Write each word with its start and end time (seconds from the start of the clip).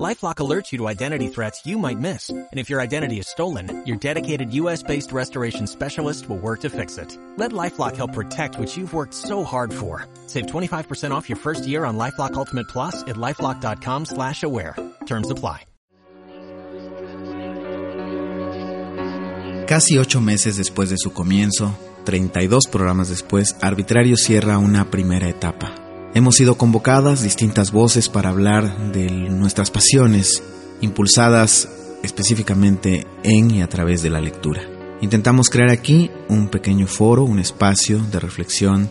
LifeLock 0.00 0.36
alerts 0.36 0.72
you 0.72 0.78
to 0.78 0.88
identity 0.88 1.28
threats 1.28 1.66
you 1.66 1.78
might 1.78 1.98
miss, 1.98 2.30
and 2.30 2.48
if 2.58 2.70
your 2.70 2.80
identity 2.80 3.18
is 3.18 3.28
stolen, 3.28 3.84
your 3.86 3.98
dedicated 3.98 4.52
U.S.-based 4.54 5.12
restoration 5.12 5.66
specialist 5.66 6.28
will 6.28 6.38
work 6.38 6.60
to 6.60 6.70
fix 6.70 6.96
it. 6.96 7.16
Let 7.36 7.52
LifeLock 7.52 7.96
help 7.96 8.14
protect 8.14 8.58
what 8.58 8.74
you've 8.74 8.94
worked 8.94 9.12
so 9.12 9.44
hard 9.44 9.72
for. 9.72 10.06
Save 10.26 10.46
25% 10.46 11.10
off 11.10 11.28
your 11.28 11.36
first 11.36 11.66
year 11.66 11.84
on 11.84 11.98
LifeLock 11.98 12.34
Ultimate 12.34 12.68
Plus 12.68 13.02
at 13.02 13.16
LifeLock.com 13.16 14.06
slash 14.06 14.42
aware. 14.42 14.76
Terms 15.04 15.30
apply. 15.30 15.66
Casi 19.66 19.96
ocho 19.96 20.20
meses 20.20 20.56
después 20.56 20.90
de 20.90 20.98
su 20.98 21.12
comienzo, 21.12 21.74
32 22.04 22.66
programas 22.66 23.08
después, 23.08 23.56
Arbitrario 23.62 24.16
cierra 24.16 24.58
una 24.58 24.90
primera 24.90 25.28
etapa. 25.28 25.72
Hemos 26.14 26.36
sido 26.36 26.58
convocadas 26.58 27.22
distintas 27.22 27.72
voces 27.72 28.10
para 28.10 28.28
hablar 28.28 28.92
de 28.92 29.08
nuestras 29.30 29.70
pasiones, 29.70 30.42
impulsadas 30.82 31.70
específicamente 32.02 33.06
en 33.22 33.50
y 33.50 33.62
a 33.62 33.68
través 33.68 34.02
de 34.02 34.10
la 34.10 34.20
lectura. 34.20 34.60
Intentamos 35.00 35.48
crear 35.48 35.70
aquí 35.70 36.10
un 36.28 36.48
pequeño 36.48 36.86
foro, 36.86 37.24
un 37.24 37.38
espacio 37.38 37.98
de 37.98 38.20
reflexión 38.20 38.90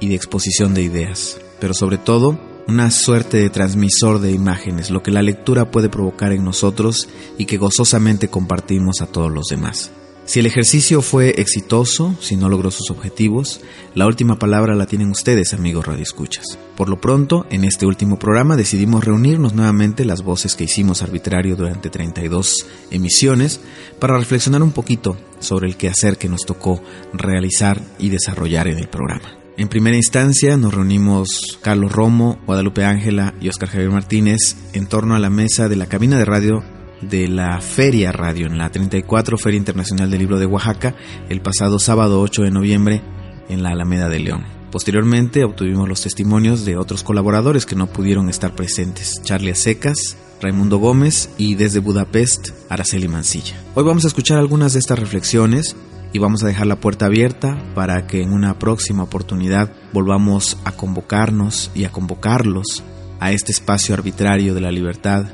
y 0.00 0.08
de 0.08 0.16
exposición 0.16 0.74
de 0.74 0.82
ideas, 0.82 1.40
pero 1.60 1.74
sobre 1.74 1.96
todo 1.96 2.40
una 2.66 2.90
suerte 2.90 3.36
de 3.36 3.50
transmisor 3.50 4.18
de 4.18 4.32
imágenes, 4.32 4.90
lo 4.90 5.02
que 5.02 5.12
la 5.12 5.22
lectura 5.22 5.70
puede 5.70 5.88
provocar 5.88 6.32
en 6.32 6.44
nosotros 6.44 7.08
y 7.38 7.46
que 7.46 7.56
gozosamente 7.56 8.28
compartimos 8.28 9.00
a 9.00 9.06
todos 9.06 9.30
los 9.30 9.46
demás. 9.46 9.92
Si 10.28 10.40
el 10.40 10.44
ejercicio 10.44 11.00
fue 11.00 11.40
exitoso, 11.40 12.14
si 12.20 12.36
no 12.36 12.50
logró 12.50 12.70
sus 12.70 12.90
objetivos, 12.90 13.62
la 13.94 14.06
última 14.06 14.38
palabra 14.38 14.74
la 14.74 14.84
tienen 14.84 15.08
ustedes, 15.08 15.54
amigos 15.54 15.86
radioescuchas. 15.86 16.58
Por 16.76 16.90
lo 16.90 17.00
pronto, 17.00 17.46
en 17.48 17.64
este 17.64 17.86
último 17.86 18.18
programa 18.18 18.54
decidimos 18.54 19.06
reunirnos 19.06 19.54
nuevamente 19.54 20.04
las 20.04 20.20
voces 20.20 20.54
que 20.54 20.64
hicimos 20.64 21.00
arbitrario 21.00 21.56
durante 21.56 21.88
32 21.88 22.66
emisiones 22.90 23.62
para 23.98 24.18
reflexionar 24.18 24.62
un 24.62 24.72
poquito 24.72 25.16
sobre 25.38 25.66
el 25.66 25.78
quehacer 25.78 26.18
que 26.18 26.28
nos 26.28 26.42
tocó 26.42 26.82
realizar 27.14 27.80
y 27.98 28.10
desarrollar 28.10 28.68
en 28.68 28.76
el 28.76 28.88
programa. 28.90 29.38
En 29.56 29.68
primera 29.68 29.96
instancia 29.96 30.58
nos 30.58 30.74
reunimos 30.74 31.58
Carlos 31.62 31.90
Romo, 31.90 32.38
Guadalupe 32.44 32.84
Ángela 32.84 33.32
y 33.40 33.48
Oscar 33.48 33.70
Javier 33.70 33.92
Martínez 33.92 34.56
en 34.74 34.88
torno 34.88 35.14
a 35.14 35.20
la 35.20 35.30
mesa 35.30 35.70
de 35.70 35.76
la 35.76 35.86
cabina 35.86 36.18
de 36.18 36.26
radio 36.26 36.77
de 37.02 37.28
la 37.28 37.60
Feria 37.60 38.12
Radio 38.12 38.46
en 38.46 38.58
la 38.58 38.70
34 38.70 39.38
Feria 39.38 39.58
Internacional 39.58 40.10
del 40.10 40.20
Libro 40.20 40.38
de 40.38 40.46
Oaxaca 40.46 40.94
el 41.28 41.40
pasado 41.40 41.78
sábado 41.78 42.20
8 42.20 42.42
de 42.42 42.50
noviembre 42.50 43.02
en 43.48 43.62
la 43.62 43.70
Alameda 43.70 44.08
de 44.08 44.20
León. 44.20 44.44
Posteriormente 44.70 45.44
obtuvimos 45.44 45.88
los 45.88 46.02
testimonios 46.02 46.64
de 46.64 46.76
otros 46.76 47.02
colaboradores 47.02 47.64
que 47.64 47.76
no 47.76 47.86
pudieron 47.86 48.28
estar 48.28 48.54
presentes, 48.54 49.22
Charlie 49.22 49.54
Secas, 49.54 50.16
Raimundo 50.42 50.78
Gómez 50.78 51.30
y 51.38 51.54
desde 51.54 51.80
Budapest, 51.80 52.50
Araceli 52.68 53.08
Mancilla. 53.08 53.56
Hoy 53.74 53.84
vamos 53.84 54.04
a 54.04 54.08
escuchar 54.08 54.38
algunas 54.38 54.74
de 54.74 54.80
estas 54.80 54.98
reflexiones 54.98 55.74
y 56.12 56.18
vamos 56.18 56.42
a 56.42 56.46
dejar 56.46 56.66
la 56.66 56.80
puerta 56.80 57.06
abierta 57.06 57.58
para 57.74 58.06
que 58.06 58.22
en 58.22 58.32
una 58.32 58.58
próxima 58.58 59.02
oportunidad 59.02 59.72
volvamos 59.92 60.58
a 60.64 60.72
convocarnos 60.72 61.70
y 61.74 61.84
a 61.84 61.92
convocarlos 61.92 62.82
a 63.20 63.32
este 63.32 63.52
espacio 63.52 63.94
arbitrario 63.94 64.54
de 64.54 64.60
la 64.60 64.70
libertad 64.70 65.26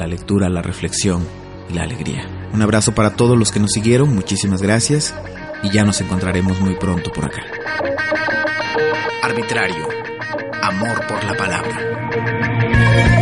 la 0.00 0.06
lectura, 0.06 0.48
la 0.48 0.62
reflexión 0.62 1.26
y 1.68 1.74
la 1.74 1.82
alegría. 1.82 2.26
Un 2.54 2.62
abrazo 2.62 2.94
para 2.94 3.10
todos 3.16 3.38
los 3.38 3.52
que 3.52 3.60
nos 3.60 3.70
siguieron, 3.70 4.14
muchísimas 4.14 4.62
gracias 4.62 5.14
y 5.62 5.68
ya 5.70 5.84
nos 5.84 6.00
encontraremos 6.00 6.58
muy 6.58 6.74
pronto 6.76 7.12
por 7.12 7.26
acá. 7.26 7.42
Arbitrario, 9.22 9.86
amor 10.62 11.06
por 11.06 11.22
la 11.22 11.36
palabra. 11.36 13.19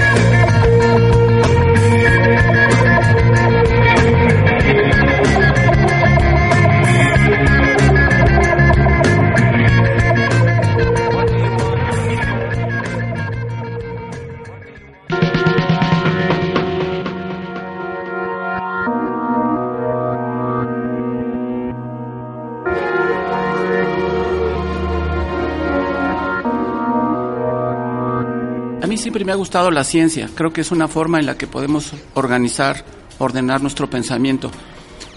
Siempre 28.99 29.25
me 29.25 29.33
ha 29.33 29.37
gustado 29.37 29.71
la 29.71 29.85
ciencia. 29.85 30.29
Creo 30.35 30.53
que 30.53 30.61
es 30.61 30.71
una 30.71 30.89
forma 30.89 31.19
en 31.19 31.27
la 31.27 31.37
que 31.37 31.47
podemos 31.47 31.93
organizar, 32.15 32.85
ordenar 33.19 33.63
nuestro 33.63 33.89
pensamiento. 33.89 34.51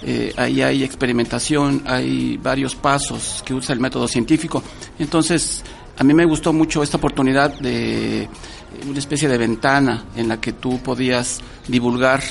Eh, 0.04 0.34
ahí 0.38 0.62
hay 0.62 0.84
experimentación, 0.84 1.84
hay 1.86 2.38
varios 2.38 2.76
pasos 2.76 3.44
que 3.46 3.54
usa 3.54 3.74
el 3.74 3.80
método 3.80 4.08
científico. 4.08 4.64
Entonces, 4.98 5.64
a 5.98 6.04
mí 6.04 6.14
me 6.14 6.26
gustó 6.26 6.54
mucho 6.54 6.82
esta 6.82 6.98
oportunidad 6.98 7.60
de 7.60 8.28
una 8.88 9.00
especie 9.00 9.28
de 9.28 9.38
ventana 9.38 10.06
en 10.16 10.28
la 10.28 10.40
que 10.40 10.54
tú 10.54 10.80
podías 10.80 11.42
divulgar 11.68 12.24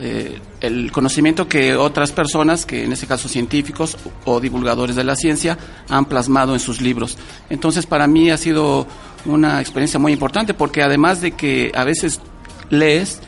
eh, 0.00 0.40
el 0.60 0.90
conocimiento 0.90 1.46
que 1.46 1.76
otras 1.76 2.10
personas, 2.10 2.66
que 2.66 2.84
en 2.84 2.92
este 2.92 3.06
caso 3.06 3.28
científicos 3.28 3.96
o 4.24 4.40
divulgadores 4.40 4.96
de 4.96 5.04
la 5.04 5.14
ciencia, 5.14 5.56
han 5.88 6.06
plasmado 6.06 6.54
en 6.54 6.60
sus 6.60 6.80
libros. 6.80 7.16
Entonces, 7.48 7.86
para 7.86 8.06
mí 8.06 8.30
ha 8.30 8.36
sido 8.36 8.86
una 9.24 9.60
experiencia 9.60 9.98
muy 9.98 10.12
importante 10.12 10.54
porque 10.54 10.82
además 10.82 11.20
de 11.20 11.32
que 11.32 11.72
a 11.74 11.84
veces 11.84 12.20
lees 12.70 13.20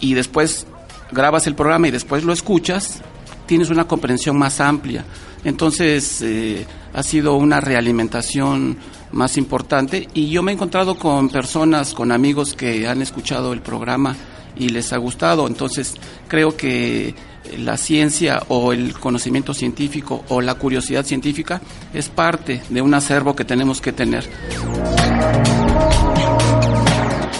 y 0.00 0.14
después 0.14 0.66
grabas 1.10 1.46
el 1.46 1.54
programa 1.54 1.88
y 1.88 1.90
después 1.90 2.24
lo 2.24 2.32
escuchas, 2.32 3.00
tienes 3.46 3.70
una 3.70 3.86
comprensión 3.86 4.36
más 4.36 4.60
amplia. 4.60 5.04
Entonces 5.44 6.20
eh, 6.22 6.66
ha 6.92 7.02
sido 7.02 7.36
una 7.36 7.60
realimentación 7.60 8.76
más 9.12 9.36
importante 9.36 10.08
y 10.14 10.28
yo 10.28 10.42
me 10.42 10.52
he 10.52 10.54
encontrado 10.54 10.96
con 10.96 11.28
personas, 11.30 11.94
con 11.94 12.12
amigos 12.12 12.54
que 12.54 12.86
han 12.86 13.00
escuchado 13.02 13.52
el 13.52 13.62
programa 13.62 14.16
y 14.56 14.68
les 14.68 14.92
ha 14.92 14.98
gustado. 14.98 15.46
Entonces 15.46 15.94
creo 16.28 16.56
que 16.56 17.14
la 17.56 17.76
ciencia 17.76 18.42
o 18.48 18.72
el 18.72 18.92
conocimiento 18.98 19.54
científico 19.54 20.24
o 20.28 20.40
la 20.40 20.56
curiosidad 20.56 21.04
científica 21.04 21.60
es 21.94 22.08
parte 22.08 22.62
de 22.68 22.82
un 22.82 22.92
acervo 22.94 23.34
que 23.34 23.44
tenemos 23.44 23.80
que 23.80 23.92
tener. 23.92 24.28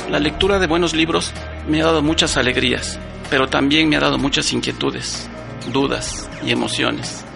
La 0.09 0.19
lectura 0.19 0.59
de 0.59 0.67
buenos 0.67 0.95
libros 0.95 1.35
me 1.69 1.83
ha 1.83 1.85
dado 1.85 2.01
muchas 2.01 2.39
alegrías, 2.39 2.99
pero 3.29 3.47
también 3.47 3.91
me 3.91 3.97
ha 3.97 4.01
dado 4.01 4.17
muchas 4.17 4.55
inquietudes, 4.55 5.29
dudas 5.71 6.31
y 6.43 6.51
emociones. 6.51 7.27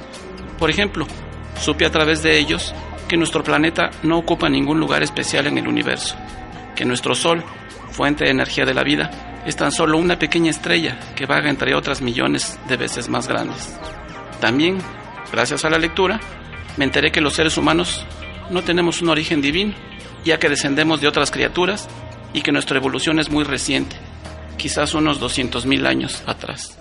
Por 0.59 0.71
ejemplo, 0.71 1.07
supe 1.61 1.85
a 1.85 1.91
través 1.91 2.23
de 2.23 2.39
ellos 2.39 2.75
que 3.09 3.19
nuestro 3.19 3.45
planeta 3.45 3.91
no 4.03 4.17
ocupa 4.17 4.49
ningún 4.49 4.81
lugar 4.81 5.03
especial 5.03 5.47
en 5.49 5.59
el 5.59 5.69
universo, 5.69 6.17
que 6.75 6.87
nuestro 6.87 7.15
Sol, 7.15 7.45
fuente 7.91 8.25
de 8.25 8.31
energía 8.31 8.65
de 8.65 8.73
la 8.73 8.85
vida, 8.85 9.43
es 9.45 9.55
tan 9.55 9.71
solo 9.71 9.99
una 9.99 10.19
pequeña 10.19 10.51
estrella 10.51 10.99
que 11.15 11.27
vaga 11.27 11.51
entre 11.51 11.75
otras 11.75 12.01
millones 12.01 12.59
de 12.69 12.79
veces 12.79 13.11
más 13.11 13.29
grandes. 13.29 13.79
También, 14.41 14.79
gracias 15.31 15.67
a 15.67 15.71
la 15.71 15.79
lectura, 15.79 16.21
me 16.79 16.87
enteré 16.87 17.13
que 17.13 17.21
los 17.21 17.35
seres 17.35 17.59
humanos 17.59 18.07
no 18.49 18.63
tenemos 18.63 19.03
un 19.03 19.11
origen 19.11 19.43
divino, 19.43 19.75
ya 20.25 20.39
que 20.39 20.49
descendemos 20.49 21.03
de 21.03 21.09
otras 21.09 21.31
criaturas 21.31 21.87
y 22.33 22.43
que 22.43 22.53
nuestra 22.53 22.79
evolución 22.79 23.19
es 23.19 23.31
muy 23.31 23.45
reciente, 23.45 23.97
quizás 24.57 24.95
unos 24.95 25.21
200.000 25.21 25.87
años 25.87 26.23
atrás. 26.27 26.77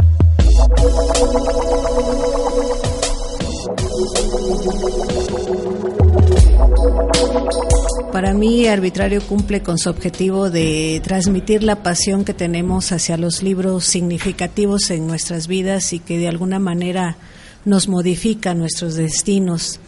Para 8.12 8.34
mí, 8.34 8.68
Arbitrario 8.68 9.22
cumple 9.22 9.62
con 9.62 9.78
su 9.78 9.90
objetivo 9.90 10.50
de 10.50 11.02
transmitir 11.04 11.64
la 11.64 11.81
pasión 11.81 12.25
que 12.25 12.34
tenemos 12.34 12.92
hacia 12.92 13.18
los 13.18 13.42
libros 13.42 13.86
significativos 13.86 14.92
en 14.92 15.08
nuestras 15.08 15.48
vidas 15.48 15.94
y 15.94 16.00
que 16.00 16.18
de 16.18 16.28
alguna 16.28 16.60
manera 16.60 17.16
nos 17.64 17.88
modifican 17.88 18.60
nuestros 18.60 18.96
destinos. 18.96 19.80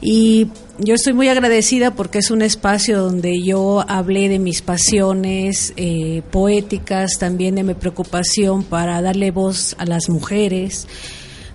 Y 0.00 0.48
yo 0.78 0.94
estoy 0.94 1.14
muy 1.14 1.28
agradecida 1.28 1.94
porque 1.94 2.18
es 2.18 2.30
un 2.30 2.42
espacio 2.42 3.00
donde 3.00 3.42
yo 3.42 3.84
hablé 3.88 4.28
de 4.28 4.38
mis 4.38 4.62
pasiones 4.62 5.72
eh, 5.76 6.22
poéticas, 6.30 7.18
también 7.18 7.54
de 7.54 7.64
mi 7.64 7.74
preocupación 7.74 8.62
para 8.62 9.00
darle 9.00 9.30
voz 9.30 9.74
a 9.78 9.86
las 9.86 10.08
mujeres, 10.08 10.86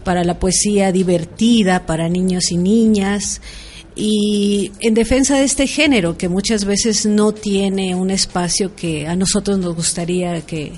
para 0.03 0.23
la 0.23 0.39
poesía 0.39 0.91
divertida 0.91 1.85
para 1.85 2.09
niños 2.09 2.51
y 2.51 2.57
niñas 2.57 3.41
y 3.95 4.71
en 4.79 4.93
defensa 4.93 5.35
de 5.37 5.43
este 5.43 5.67
género 5.67 6.17
que 6.17 6.29
muchas 6.29 6.65
veces 6.65 7.05
no 7.05 7.33
tiene 7.33 7.93
un 7.95 8.09
espacio 8.09 8.75
que 8.75 9.07
a 9.07 9.15
nosotros 9.15 9.59
nos 9.59 9.75
gustaría 9.75 10.41
que, 10.41 10.71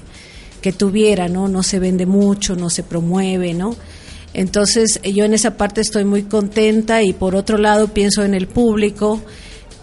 que 0.62 0.74
tuviera, 0.74 1.28
¿no? 1.30 1.48
No 1.48 1.62
se 1.62 1.80
vende 1.80 2.06
mucho, 2.06 2.56
no 2.56 2.70
se 2.70 2.84
promueve, 2.84 3.54
¿no? 3.54 3.76
Entonces 4.34 5.00
yo 5.04 5.26
en 5.26 5.34
esa 5.34 5.58
parte 5.58 5.82
estoy 5.82 6.06
muy 6.06 6.24
contenta 6.24 7.04
y 7.04 7.14
por 7.14 7.36
otro 7.36 7.58
lado 7.58 7.90
pienso 7.90 8.24
en 8.24 8.34
el 8.34 8.48
público 8.48 9.22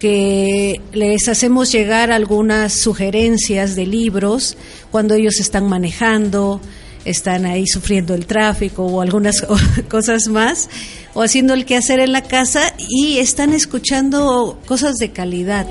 que 0.00 0.80
les 0.92 1.28
hacemos 1.28 1.70
llegar 1.70 2.10
algunas 2.10 2.72
sugerencias 2.72 3.76
de 3.76 3.86
libros 3.86 4.56
cuando 4.90 5.14
ellos 5.14 5.38
están 5.38 5.68
manejando, 5.68 6.60
están 7.04 7.44
ahí 7.44 7.66
sufriendo 7.66 8.14
el 8.14 8.26
tráfico 8.26 8.86
o 8.86 9.02
algunas 9.02 9.42
cosas 9.88 10.28
más, 10.28 10.68
o 11.14 11.22
haciendo 11.22 11.54
el 11.54 11.66
quehacer 11.66 12.00
en 12.00 12.12
la 12.12 12.22
casa 12.22 12.74
y 12.78 13.18
están 13.18 13.52
escuchando 13.52 14.58
cosas 14.66 14.96
de 14.96 15.10
calidad. 15.10 15.66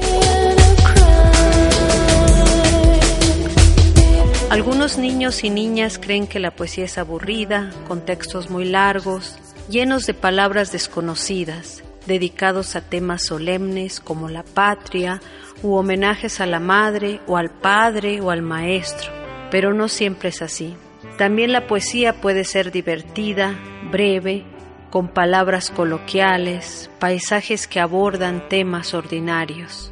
Algunos 4.49 4.97
niños 4.97 5.43
y 5.43 5.51
niñas 5.51 5.99
creen 5.99 6.25
que 6.25 6.39
la 6.39 6.49
poesía 6.49 6.85
es 6.85 6.97
aburrida, 6.97 7.69
con 7.87 8.03
textos 8.03 8.49
muy 8.49 8.65
largos, 8.65 9.37
llenos 9.69 10.07
de 10.07 10.15
palabras 10.15 10.71
desconocidas, 10.71 11.83
dedicados 12.07 12.75
a 12.75 12.81
temas 12.81 13.23
solemnes 13.23 13.99
como 13.99 14.27
la 14.27 14.41
patria, 14.43 15.21
u 15.61 15.75
homenajes 15.75 16.41
a 16.41 16.47
la 16.47 16.59
madre 16.59 17.19
o 17.27 17.37
al 17.37 17.51
padre 17.51 18.21
o 18.21 18.31
al 18.31 18.41
maestro, 18.41 19.11
pero 19.51 19.75
no 19.75 19.87
siempre 19.87 20.29
es 20.29 20.41
así. 20.41 20.75
También 21.19 21.51
la 21.51 21.67
poesía 21.67 22.19
puede 22.19 22.43
ser 22.43 22.71
divertida, 22.71 23.55
breve, 23.91 24.45
con 24.89 25.09
palabras 25.09 25.69
coloquiales, 25.69 26.89
paisajes 26.97 27.67
que 27.67 27.79
abordan 27.79 28.49
temas 28.49 28.95
ordinarios. 28.95 29.91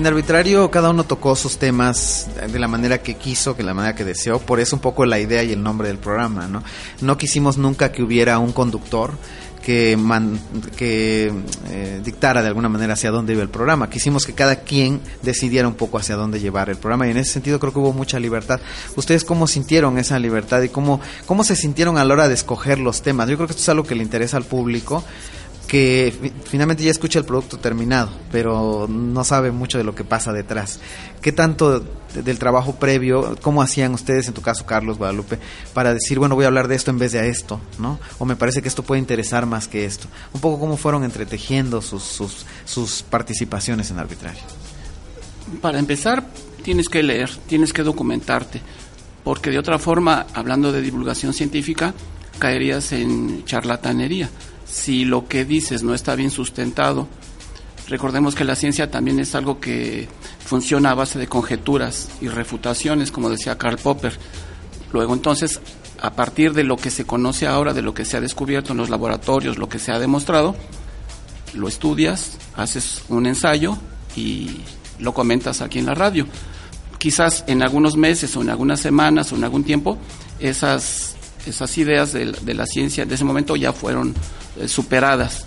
En 0.00 0.06
arbitrario 0.06 0.70
cada 0.70 0.88
uno 0.88 1.04
tocó 1.04 1.36
sus 1.36 1.58
temas 1.58 2.26
de 2.50 2.58
la 2.58 2.68
manera 2.68 3.02
que 3.02 3.16
quiso, 3.16 3.52
de 3.52 3.62
la 3.62 3.74
manera 3.74 3.94
que 3.94 4.02
deseó, 4.02 4.38
por 4.38 4.58
eso 4.58 4.74
un 4.74 4.80
poco 4.80 5.04
la 5.04 5.18
idea 5.18 5.42
y 5.42 5.52
el 5.52 5.62
nombre 5.62 5.88
del 5.88 5.98
programa, 5.98 6.48
¿no? 6.48 6.62
No 7.02 7.18
quisimos 7.18 7.58
nunca 7.58 7.92
que 7.92 8.02
hubiera 8.02 8.38
un 8.38 8.52
conductor 8.52 9.10
que, 9.62 9.98
que 10.78 11.30
eh, 11.68 12.00
dictara 12.02 12.40
de 12.40 12.48
alguna 12.48 12.70
manera 12.70 12.94
hacia 12.94 13.10
dónde 13.10 13.34
iba 13.34 13.42
el 13.42 13.50
programa. 13.50 13.90
Quisimos 13.90 14.24
que 14.24 14.32
cada 14.32 14.56
quien 14.56 15.02
decidiera 15.20 15.68
un 15.68 15.74
poco 15.74 15.98
hacia 15.98 16.16
dónde 16.16 16.40
llevar 16.40 16.70
el 16.70 16.76
programa 16.76 17.06
y 17.06 17.10
en 17.10 17.18
ese 17.18 17.34
sentido 17.34 17.60
creo 17.60 17.74
que 17.74 17.80
hubo 17.80 17.92
mucha 17.92 18.18
libertad. 18.18 18.58
¿Ustedes 18.96 19.22
cómo 19.22 19.46
sintieron 19.46 19.98
esa 19.98 20.18
libertad 20.18 20.62
y 20.62 20.70
cómo, 20.70 21.02
cómo 21.26 21.44
se 21.44 21.56
sintieron 21.56 21.98
a 21.98 22.06
la 22.06 22.14
hora 22.14 22.28
de 22.28 22.32
escoger 22.32 22.78
los 22.78 23.02
temas? 23.02 23.28
Yo 23.28 23.36
creo 23.36 23.48
que 23.48 23.52
esto 23.52 23.62
es 23.62 23.68
algo 23.68 23.84
que 23.84 23.94
le 23.94 24.02
interesa 24.02 24.38
al 24.38 24.44
público 24.44 25.04
que 25.70 26.32
finalmente 26.46 26.82
ya 26.82 26.90
escucha 26.90 27.20
el 27.20 27.24
producto 27.24 27.56
terminado, 27.56 28.10
pero 28.32 28.88
no 28.88 29.22
sabe 29.22 29.52
mucho 29.52 29.78
de 29.78 29.84
lo 29.84 29.94
que 29.94 30.02
pasa 30.02 30.32
detrás. 30.32 30.80
¿Qué 31.22 31.30
tanto 31.30 31.78
del 32.12 32.40
trabajo 32.40 32.74
previo, 32.74 33.38
cómo 33.40 33.62
hacían 33.62 33.94
ustedes, 33.94 34.26
en 34.26 34.34
tu 34.34 34.42
caso 34.42 34.66
Carlos 34.66 34.98
Guadalupe, 34.98 35.38
para 35.72 35.94
decir, 35.94 36.18
bueno, 36.18 36.34
voy 36.34 36.42
a 36.42 36.48
hablar 36.48 36.66
de 36.66 36.74
esto 36.74 36.90
en 36.90 36.98
vez 36.98 37.12
de 37.12 37.20
a 37.20 37.24
esto, 37.24 37.60
¿no? 37.78 38.00
O 38.18 38.24
me 38.24 38.34
parece 38.34 38.62
que 38.62 38.66
esto 38.66 38.82
puede 38.82 38.98
interesar 38.98 39.46
más 39.46 39.68
que 39.68 39.84
esto. 39.84 40.08
Un 40.32 40.40
poco 40.40 40.58
cómo 40.58 40.76
fueron 40.76 41.04
entretejiendo 41.04 41.80
sus, 41.80 42.02
sus, 42.64 43.04
participaciones 43.04 43.92
en 43.92 44.00
arbitrario. 44.00 44.42
Para 45.60 45.78
empezar, 45.78 46.26
tienes 46.64 46.88
que 46.88 47.04
leer, 47.04 47.30
tienes 47.46 47.72
que 47.72 47.84
documentarte, 47.84 48.60
porque 49.22 49.50
de 49.50 49.58
otra 49.60 49.78
forma, 49.78 50.26
hablando 50.34 50.72
de 50.72 50.82
divulgación 50.82 51.32
científica, 51.32 51.94
caerías 52.40 52.90
en 52.90 53.44
charlatanería 53.44 54.30
si 54.70 55.04
lo 55.04 55.26
que 55.26 55.44
dices 55.44 55.82
no 55.82 55.94
está 55.94 56.14
bien 56.14 56.30
sustentado. 56.30 57.08
Recordemos 57.88 58.34
que 58.34 58.44
la 58.44 58.54
ciencia 58.54 58.90
también 58.90 59.18
es 59.18 59.34
algo 59.34 59.58
que 59.58 60.08
funciona 60.44 60.92
a 60.92 60.94
base 60.94 61.18
de 61.18 61.26
conjeturas 61.26 62.08
y 62.20 62.28
refutaciones, 62.28 63.10
como 63.10 63.30
decía 63.30 63.58
Karl 63.58 63.78
Popper. 63.78 64.16
Luego 64.92 65.12
entonces, 65.12 65.60
a 66.00 66.12
partir 66.12 66.52
de 66.52 66.62
lo 66.62 66.76
que 66.76 66.90
se 66.90 67.04
conoce 67.04 67.48
ahora, 67.48 67.74
de 67.74 67.82
lo 67.82 67.92
que 67.92 68.04
se 68.04 68.16
ha 68.16 68.20
descubierto 68.20 68.72
en 68.72 68.78
los 68.78 68.90
laboratorios, 68.90 69.58
lo 69.58 69.68
que 69.68 69.80
se 69.80 69.90
ha 69.90 69.98
demostrado, 69.98 70.54
lo 71.52 71.66
estudias, 71.66 72.38
haces 72.54 73.02
un 73.08 73.26
ensayo 73.26 73.76
y 74.14 74.60
lo 75.00 75.12
comentas 75.12 75.60
aquí 75.60 75.80
en 75.80 75.86
la 75.86 75.94
radio. 75.94 76.26
Quizás 76.98 77.44
en 77.48 77.62
algunos 77.62 77.96
meses 77.96 78.36
o 78.36 78.42
en 78.42 78.50
algunas 78.50 78.78
semanas 78.78 79.32
o 79.32 79.36
en 79.36 79.44
algún 79.44 79.64
tiempo, 79.64 79.98
esas, 80.38 81.16
esas 81.44 81.76
ideas 81.76 82.12
de, 82.12 82.32
de 82.32 82.54
la 82.54 82.66
ciencia 82.66 83.04
de 83.04 83.14
ese 83.16 83.24
momento 83.24 83.56
ya 83.56 83.72
fueron 83.72 84.14
superadas. 84.68 85.46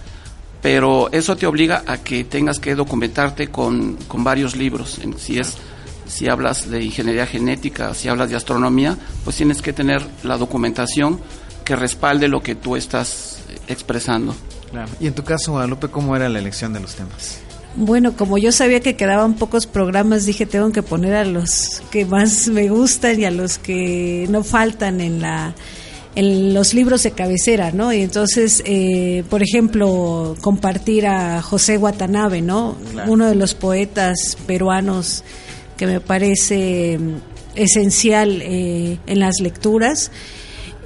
Pero 0.62 1.12
eso 1.12 1.36
te 1.36 1.46
obliga 1.46 1.84
a 1.86 1.98
que 1.98 2.24
tengas 2.24 2.60
que 2.60 2.74
documentarte 2.74 3.50
con, 3.50 3.96
con 4.08 4.24
varios 4.24 4.56
libros. 4.56 5.00
Si 5.18 5.38
es 5.38 5.58
si 6.06 6.28
hablas 6.28 6.70
de 6.70 6.84
ingeniería 6.84 7.26
genética, 7.26 7.94
si 7.94 8.08
hablas 8.08 8.30
de 8.30 8.36
astronomía, 8.36 8.98
pues 9.24 9.38
tienes 9.38 9.62
que 9.62 9.74
tener 9.74 10.06
la 10.24 10.38
documentación 10.38 11.20
que 11.64 11.76
respalde 11.76 12.28
lo 12.28 12.42
que 12.42 12.56
tú 12.56 12.76
estás 12.76 13.40
expresando. 13.68 14.36
Y 15.00 15.08
en 15.08 15.14
tu 15.14 15.24
caso, 15.24 15.54
Guadalupe, 15.54 15.88
¿cómo 15.88 16.16
era 16.16 16.28
la 16.30 16.40
elección 16.40 16.74
de 16.74 16.80
los 16.80 16.96
temas? 16.96 17.40
Bueno, 17.76 18.16
como 18.16 18.38
yo 18.38 18.52
sabía 18.52 18.80
que 18.82 18.96
quedaban 18.96 19.34
pocos 19.34 19.66
programas, 19.66 20.26
dije 20.26 20.46
tengo 20.46 20.72
que 20.72 20.84
poner 20.84 21.16
a 21.16 21.26
los 21.26 21.82
que 21.90 22.06
más 22.06 22.48
me 22.48 22.70
gustan 22.70 23.20
y 23.20 23.26
a 23.26 23.32
los 23.32 23.58
que 23.58 24.28
no 24.30 24.44
faltan 24.44 25.02
en 25.02 25.22
la 25.22 25.56
en 26.16 26.54
los 26.54 26.74
libros 26.74 27.04
de 27.04 27.12
cabecera, 27.12 27.72
¿no? 27.72 27.92
Y 27.92 28.02
entonces, 28.02 28.62
eh, 28.66 29.24
por 29.30 29.42
ejemplo, 29.42 30.36
compartir 30.42 31.08
a 31.08 31.42
José 31.42 31.78
Watanabe, 31.78 32.42
¿no? 32.42 32.78
Uno 33.08 33.28
de 33.28 33.36
los 33.36 33.56
poetas 33.56 34.38
peruanos 34.46 35.24
que 35.78 35.88
me 35.88 36.00
parece 36.00 37.00
mm, 37.00 37.16
esencial 37.56 38.42
eh, 38.42 39.00
en 39.08 39.20
las 39.20 39.40
lecturas 39.40 40.12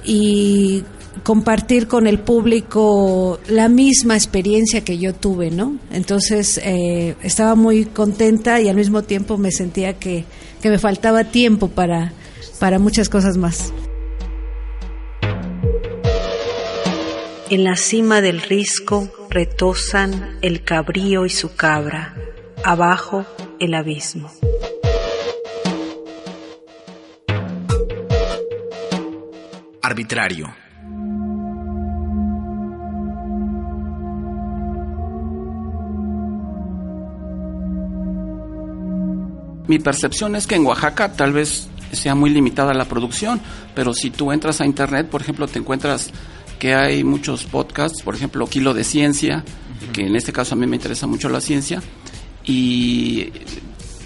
y 0.04 0.84
compartir 1.22 1.88
con 1.88 2.06
el 2.06 2.20
público 2.20 3.40
la 3.48 3.68
misma 3.68 4.14
experiencia 4.14 4.82
que 4.82 4.98
yo 4.98 5.14
tuve, 5.14 5.50
¿no? 5.50 5.76
Entonces 5.92 6.58
eh, 6.64 7.16
estaba 7.22 7.54
muy 7.54 7.84
contenta 7.84 8.60
y 8.60 8.68
al 8.68 8.76
mismo 8.76 9.02
tiempo 9.02 9.36
me 9.36 9.50
sentía 9.50 9.94
que, 9.94 10.24
que 10.62 10.70
me 10.70 10.78
faltaba 10.78 11.24
tiempo 11.24 11.68
para, 11.68 12.12
para 12.58 12.78
muchas 12.78 13.08
cosas 13.08 13.36
más. 13.36 13.72
En 17.50 17.64
la 17.64 17.76
cima 17.76 18.20
del 18.20 18.42
risco 18.42 19.08
retosan 19.30 20.38
el 20.42 20.64
cabrío 20.64 21.24
y 21.24 21.30
su 21.30 21.54
cabra, 21.56 22.14
abajo 22.62 23.24
el 23.58 23.72
abismo. 23.72 24.30
Arbitrario. 29.80 30.54
Mi 39.66 39.78
percepción 39.78 40.36
es 40.36 40.46
que 40.46 40.56
en 40.56 40.66
Oaxaca 40.66 41.14
tal 41.14 41.32
vez 41.32 41.68
sea 41.92 42.14
muy 42.14 42.28
limitada 42.28 42.74
la 42.74 42.84
producción, 42.84 43.40
pero 43.74 43.94
si 43.94 44.10
tú 44.10 44.32
entras 44.32 44.60
a 44.60 44.66
internet, 44.66 45.08
por 45.08 45.22
ejemplo, 45.22 45.48
te 45.48 45.58
encuentras 45.58 46.12
que 46.58 46.74
hay 46.74 47.04
muchos 47.04 47.44
podcasts, 47.44 48.02
por 48.02 48.14
ejemplo, 48.14 48.46
Kilo 48.46 48.74
de 48.74 48.84
Ciencia, 48.84 49.44
que 49.92 50.06
en 50.06 50.16
este 50.16 50.32
caso 50.32 50.54
a 50.54 50.58
mí 50.58 50.66
me 50.66 50.76
interesa 50.76 51.06
mucho 51.06 51.28
la 51.28 51.40
ciencia, 51.40 51.82
y 52.44 53.32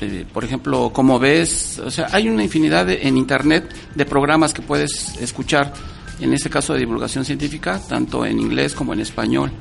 eh, 0.00 0.26
por 0.32 0.44
ejemplo, 0.44 0.90
como 0.92 1.18
ves, 1.18 1.78
o 1.78 1.90
sea, 1.90 2.08
hay 2.12 2.28
una 2.28 2.42
infinidad 2.42 2.90
en 2.90 3.16
internet 3.16 3.72
de 3.94 4.04
programas 4.04 4.52
que 4.52 4.62
puedes 4.62 5.16
escuchar, 5.20 5.72
en 6.20 6.34
este 6.34 6.50
caso 6.50 6.72
de 6.72 6.80
divulgación 6.80 7.24
científica, 7.24 7.80
tanto 7.88 8.26
en 8.26 8.40
inglés 8.40 8.74
como 8.74 8.92
en 8.92 9.00
español. 9.00 9.52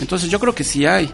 Entonces 0.00 0.30
yo 0.30 0.40
creo 0.40 0.54
que 0.54 0.64
sí 0.64 0.86
hay. 0.86 1.12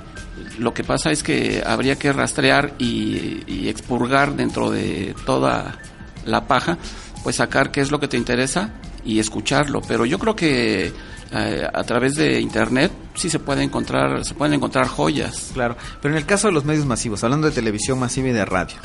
Lo 0.58 0.72
que 0.72 0.84
pasa 0.84 1.10
es 1.10 1.22
que 1.22 1.62
habría 1.66 1.96
que 1.96 2.12
rastrear 2.12 2.74
y, 2.78 3.42
y 3.46 3.68
expurgar 3.68 4.36
dentro 4.36 4.70
de 4.70 5.14
toda 5.26 5.78
la 6.24 6.46
paja, 6.46 6.78
pues 7.24 7.36
sacar 7.36 7.72
qué 7.72 7.80
es 7.80 7.90
lo 7.90 7.98
que 7.98 8.06
te 8.06 8.16
interesa 8.16 8.72
y 9.04 9.18
escucharlo. 9.18 9.80
Pero 9.80 10.06
yo 10.06 10.18
creo 10.18 10.36
que 10.36 10.92
eh, 11.32 11.66
a 11.72 11.84
través 11.84 12.14
de 12.14 12.40
internet 12.40 12.90
sí 13.14 13.28
se 13.28 13.38
puede 13.38 13.62
encontrar 13.62 14.24
se 14.24 14.34
pueden 14.34 14.54
encontrar 14.54 14.86
joyas 14.88 15.50
claro 15.52 15.76
pero 16.00 16.14
en 16.14 16.18
el 16.18 16.26
caso 16.26 16.48
de 16.48 16.54
los 16.54 16.64
medios 16.64 16.86
masivos 16.86 17.22
hablando 17.24 17.48
de 17.48 17.54
televisión 17.54 17.98
masiva 17.98 18.28
y 18.28 18.32
de 18.32 18.44
radio 18.44 18.76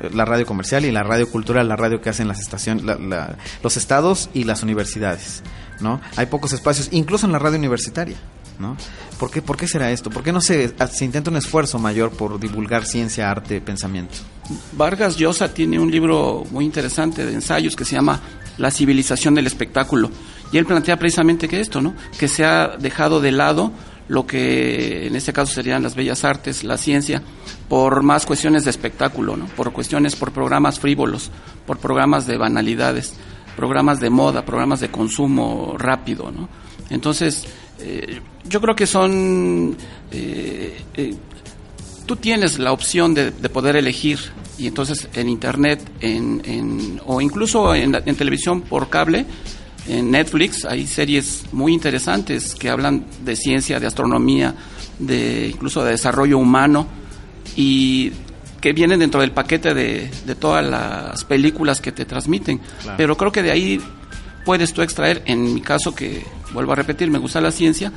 eh, 0.00 0.10
la 0.14 0.24
radio 0.24 0.46
comercial 0.46 0.84
y 0.84 0.92
la 0.92 1.02
radio 1.02 1.28
cultural 1.28 1.68
la 1.68 1.76
radio 1.76 2.00
que 2.00 2.10
hacen 2.10 2.28
las 2.28 2.40
estaciones 2.40 2.84
los 3.62 3.76
estados 3.76 4.30
y 4.34 4.44
las 4.44 4.62
universidades 4.62 5.42
no 5.80 6.00
hay 6.16 6.26
pocos 6.26 6.52
espacios 6.52 6.88
incluso 6.92 7.26
en 7.26 7.32
la 7.32 7.38
radio 7.38 7.58
universitaria 7.58 8.16
¿no? 8.60 8.76
¿Por 9.18 9.30
qué, 9.30 9.42
¿Por 9.42 9.56
qué 9.56 9.66
será 9.66 9.90
esto? 9.90 10.10
¿Por 10.10 10.22
qué 10.22 10.32
no 10.32 10.40
se, 10.40 10.74
se 10.92 11.04
intenta 11.04 11.30
un 11.30 11.36
esfuerzo 11.36 11.78
mayor 11.78 12.10
por 12.10 12.38
divulgar 12.38 12.84
ciencia, 12.84 13.30
arte, 13.30 13.60
pensamiento? 13.60 14.16
Vargas 14.72 15.16
Llosa 15.16 15.52
tiene 15.52 15.78
un 15.78 15.90
libro 15.90 16.44
muy 16.50 16.64
interesante 16.64 17.24
de 17.24 17.32
ensayos 17.32 17.74
que 17.74 17.84
se 17.84 17.96
llama 17.96 18.20
la 18.58 18.70
civilización 18.70 19.34
del 19.34 19.46
espectáculo. 19.46 20.10
Y 20.52 20.58
él 20.58 20.66
plantea 20.66 20.98
precisamente 20.98 21.48
que 21.48 21.60
esto, 21.60 21.80
¿no? 21.80 21.94
Que 22.18 22.28
se 22.28 22.44
ha 22.44 22.76
dejado 22.78 23.20
de 23.20 23.32
lado 23.32 23.72
lo 24.10 24.26
que 24.26 25.06
en 25.06 25.14
este 25.14 25.32
caso 25.32 25.52
serían 25.52 25.84
las 25.84 25.94
bellas 25.94 26.24
artes, 26.24 26.64
la 26.64 26.76
ciencia, 26.76 27.22
por 27.68 28.02
más 28.02 28.26
cuestiones 28.26 28.64
de 28.64 28.70
espectáculo, 28.70 29.36
¿no? 29.36 29.46
Por 29.46 29.72
cuestiones, 29.72 30.16
por 30.16 30.32
programas 30.32 30.80
frívolos, 30.80 31.30
por 31.64 31.78
programas 31.78 32.26
de 32.26 32.36
banalidades, 32.36 33.14
programas 33.54 34.00
de 34.00 34.10
moda, 34.10 34.44
programas 34.44 34.80
de 34.80 34.90
consumo 34.90 35.76
rápido, 35.78 36.32
¿no? 36.32 36.48
Entonces, 36.90 37.44
eh, 37.78 38.20
yo 38.44 38.60
creo 38.60 38.74
que 38.74 38.88
son... 38.88 39.76
Eh, 40.10 40.82
eh, 40.94 41.14
tú 42.04 42.16
tienes 42.16 42.58
la 42.58 42.72
opción 42.72 43.14
de, 43.14 43.30
poder 43.30 43.76
elegir 43.76 44.18
y 44.58 44.66
entonces 44.66 45.08
en 45.14 45.28
internet 45.28 45.80
en, 46.00 47.00
o 47.06 47.20
incluso 47.20 47.72
en, 47.72 47.94
en 47.94 48.16
televisión 48.16 48.62
por 48.62 48.88
cable 48.88 49.24
en 49.88 50.10
Netflix 50.10 50.64
hay 50.64 50.86
series 50.86 51.44
muy 51.52 51.72
interesantes 51.72 52.54
que 52.54 52.70
hablan 52.70 53.04
de 53.24 53.36
ciencia, 53.36 53.80
de 53.80 53.86
astronomía, 53.86 54.54
de 54.98 55.48
incluso 55.52 55.84
de 55.84 55.92
desarrollo 55.92 56.38
humano 56.38 56.86
y 57.56 58.12
que 58.60 58.72
vienen 58.72 59.00
dentro 59.00 59.20
del 59.20 59.32
paquete 59.32 59.74
de, 59.74 60.10
todas 60.38 60.64
las 60.64 61.24
películas 61.24 61.80
que 61.80 61.92
te 61.92 62.04
transmiten. 62.04 62.60
Pero 62.96 63.16
creo 63.16 63.32
que 63.32 63.42
de 63.42 63.50
ahí 63.50 63.80
puedes 64.44 64.72
tú 64.72 64.82
extraer, 64.82 65.22
en 65.26 65.54
mi 65.54 65.60
caso 65.60 65.94
que 65.94 66.24
vuelvo 66.52 66.72
a 66.72 66.76
repetir, 66.76 67.10
me 67.10 67.18
gusta 67.18 67.40
la 67.40 67.50
ciencia, 67.50 67.92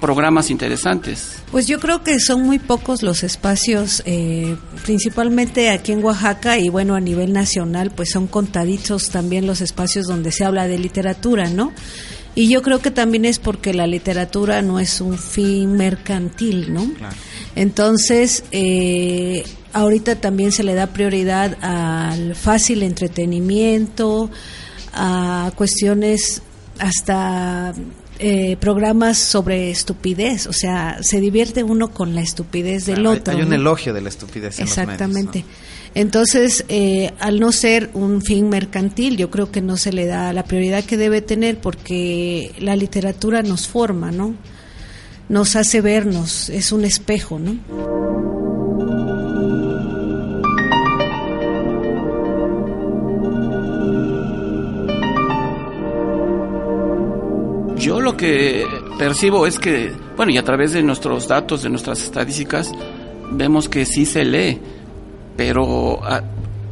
programas 0.00 0.50
interesantes. 0.50 1.42
Pues 1.50 1.66
yo 1.66 1.78
creo 1.80 2.02
que 2.02 2.18
son 2.20 2.42
muy 2.42 2.58
pocos 2.58 3.02
los 3.02 3.22
espacios, 3.22 4.02
eh, 4.06 4.56
principalmente 4.84 5.70
aquí 5.70 5.92
en 5.92 6.04
Oaxaca 6.04 6.58
y 6.58 6.68
bueno, 6.68 6.94
a 6.94 7.00
nivel 7.00 7.32
nacional, 7.32 7.90
pues 7.90 8.10
son 8.10 8.26
contaditos 8.26 9.10
también 9.10 9.46
los 9.46 9.60
espacios 9.60 10.06
donde 10.06 10.32
se 10.32 10.44
habla 10.44 10.68
de 10.68 10.78
literatura, 10.78 11.48
¿no? 11.48 11.72
Y 12.34 12.48
yo 12.48 12.62
creo 12.62 12.80
que 12.80 12.90
también 12.90 13.24
es 13.24 13.38
porque 13.38 13.74
la 13.74 13.86
literatura 13.86 14.62
no 14.62 14.78
es 14.78 15.00
un 15.00 15.18
fin 15.18 15.72
mercantil, 15.72 16.72
¿no? 16.72 16.88
Entonces, 17.56 18.44
eh, 18.52 19.42
ahorita 19.72 20.20
también 20.20 20.52
se 20.52 20.62
le 20.62 20.74
da 20.74 20.86
prioridad 20.88 21.56
al 21.62 22.36
fácil 22.36 22.84
entretenimiento, 22.84 24.30
a 24.92 25.50
cuestiones 25.56 26.42
hasta 26.78 27.74
eh, 28.18 28.56
programas 28.58 29.18
sobre 29.18 29.70
estupidez, 29.70 30.46
o 30.46 30.52
sea, 30.52 30.98
se 31.02 31.20
divierte 31.20 31.62
uno 31.62 31.92
con 31.92 32.14
la 32.14 32.20
estupidez 32.20 32.86
del 32.86 33.06
otro. 33.06 33.34
Hay 33.34 33.42
un 33.42 33.52
elogio 33.52 33.94
de 33.94 34.00
la 34.00 34.08
estupidez. 34.08 34.58
Exactamente. 34.58 35.44
Entonces, 35.94 36.64
eh, 36.68 37.12
al 37.18 37.40
no 37.40 37.52
ser 37.52 37.90
un 37.94 38.22
fin 38.22 38.48
mercantil, 38.48 39.16
yo 39.16 39.30
creo 39.30 39.50
que 39.50 39.62
no 39.62 39.76
se 39.76 39.92
le 39.92 40.06
da 40.06 40.32
la 40.32 40.44
prioridad 40.44 40.84
que 40.84 40.96
debe 40.96 41.22
tener 41.22 41.60
porque 41.60 42.52
la 42.58 42.76
literatura 42.76 43.42
nos 43.42 43.68
forma, 43.68 44.10
¿no? 44.10 44.34
Nos 45.28 45.56
hace 45.56 45.80
vernos, 45.80 46.50
es 46.50 46.72
un 46.72 46.84
espejo, 46.84 47.38
¿no? 47.38 48.37
Que 58.18 58.66
percibo 58.98 59.46
es 59.46 59.58
que, 59.58 59.90
bueno, 60.16 60.30
y 60.30 60.36
a 60.36 60.44
través 60.44 60.74
de 60.74 60.82
nuestros 60.82 61.26
datos, 61.26 61.62
de 61.62 61.70
nuestras 61.70 62.02
estadísticas, 62.02 62.70
vemos 63.32 63.70
que 63.70 63.86
sí 63.86 64.04
se 64.04 64.26
lee, 64.26 64.60
pero 65.38 66.00
ah, 66.02 66.22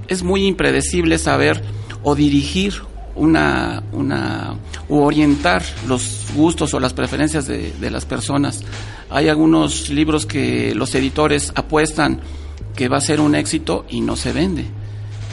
es 0.09 0.23
muy 0.23 0.45
impredecible 0.47 1.17
saber 1.17 1.62
o 2.03 2.15
dirigir 2.15 2.75
una, 3.15 3.83
una, 3.93 4.57
u 4.91 4.99
orientar 4.99 5.62
los 5.88 6.26
gustos 6.35 6.75
o 6.75 6.81
las 6.81 6.93
preferencias 6.93 7.47
de 7.47 7.91
las 7.91 8.05
personas. 8.05 8.62
Hay 9.09 9.31
algunos 9.31 9.88
libros 9.88 10.26
que 10.26 10.75
los 10.75 10.95
editores 10.95 11.53
apuestan 11.55 12.21
que 12.75 12.88
va 12.88 12.99
a 12.99 13.00
ser 13.00 13.21
un 13.21 13.35
éxito 13.35 13.87
y 13.88 14.03
no 14.03 14.17
se 14.17 14.33
vende. 14.33 14.67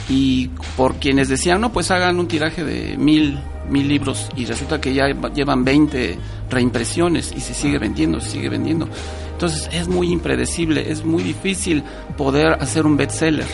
Y 0.08 0.48
por 0.76 0.96
quienes 0.96 1.28
decían, 1.28 1.60
no, 1.60 1.72
pues 1.72 1.90
hagan 1.90 2.18
un 2.18 2.28
tiraje 2.28 2.64
de 2.64 2.96
mil 2.96 3.38
mil 3.68 3.88
libros 3.88 4.28
y 4.36 4.44
resulta 4.44 4.80
que 4.80 4.92
ya 4.94 5.08
llevan 5.34 5.64
20 5.64 6.18
reimpresiones 6.50 7.32
y 7.36 7.40
se 7.40 7.54
sigue 7.54 7.78
vendiendo, 7.78 8.20
se 8.20 8.30
sigue 8.30 8.48
vendiendo. 8.48 8.88
Entonces 9.32 9.68
es 9.72 9.88
muy 9.88 10.12
impredecible, 10.12 10.90
es 10.90 11.04
muy 11.04 11.22
difícil 11.22 11.82
poder 12.16 12.52
hacer 12.60 12.86
un 12.86 12.96
bestseller. 12.96 13.46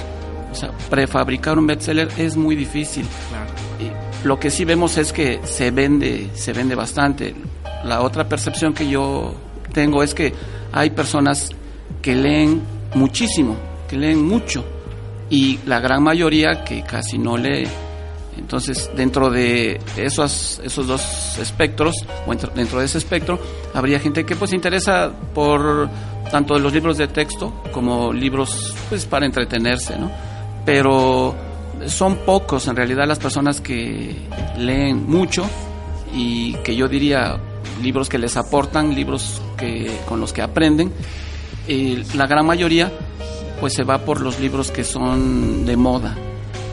O 0.51 0.55
sea, 0.55 0.71
prefabricar 0.91 1.59
un 1.59 1.67
bestseller 1.67 2.09
es 2.19 2.37
muy 2.37 2.57
difícil. 2.57 3.07
Y 3.79 4.27
lo 4.27 4.39
que 4.39 4.51
sí 4.51 4.65
vemos 4.65 4.99
es 4.99 5.13
que 5.13 5.41
se 5.45 5.71
vende, 5.71 6.31
se 6.35 6.53
vende 6.53 6.75
bastante. 6.75 7.35
La 7.85 8.03
otra 8.03 8.29
percepción 8.29 8.75
que 8.75 8.89
yo 8.89 9.35
tengo 9.73 10.03
es 10.03 10.15
que 10.15 10.35
hay 10.73 10.91
personas 10.91 11.51
que 12.03 12.15
leen 12.15 12.63
muchísimo, 12.95 13.57
que 13.89 13.97
leen 13.97 14.27
mucho 14.27 14.65
y 15.31 15.61
la 15.67 15.81
gran 15.81 16.03
mayoría 16.03 16.65
que 16.65 16.83
casi 16.83 17.17
no 17.17 17.37
lee 17.37 17.67
entonces, 18.41 18.91
dentro 18.97 19.31
de 19.31 19.79
esos, 19.97 20.61
esos 20.65 20.87
dos 20.87 21.39
espectros, 21.39 21.95
o 22.27 22.35
dentro 22.35 22.81
de 22.81 22.87
ese 22.87 22.99
espectro, 22.99 23.39
habría 23.75 24.01
gente 24.01 24.25
que 24.25 24.35
pues 24.35 24.51
se 24.51 24.57
interesa 24.57 25.13
por 25.35 25.89
tanto 26.31 26.59
los 26.59 26.73
libros 26.73 26.97
de 26.97 27.07
texto 27.09 27.63
como 27.73 28.13
libros 28.13 28.75
pues 28.89 29.05
para 29.05 29.27
entretenerse, 29.27 29.99
¿no? 29.99 30.11
Pero 30.65 31.35
son 31.87 32.17
pocos 32.17 32.67
en 32.69 32.77
realidad 32.77 33.07
las 33.07 33.19
personas 33.19 33.61
que 33.61 34.17
leen 34.59 35.09
mucho 35.09 35.45
y 36.15 36.55
que 36.65 36.75
yo 36.75 36.89
diría 36.89 37.39
libros 37.83 38.09
que 38.09 38.19
les 38.19 38.37
aportan, 38.37 38.95
libros 38.95 39.41
que 39.57 39.91
con 40.09 40.19
los 40.21 40.33
que 40.33 40.43
aprenden. 40.43 40.93
la 42.15 42.27
gran 42.27 42.47
mayoría 42.47 42.91
pues 43.61 43.75
se 43.75 43.85
va 43.85 43.99
por 43.99 44.23
los 44.23 44.41
libros 44.41 44.71
que 44.71 44.83
son 44.83 45.67
de 45.67 45.77
moda 45.77 46.17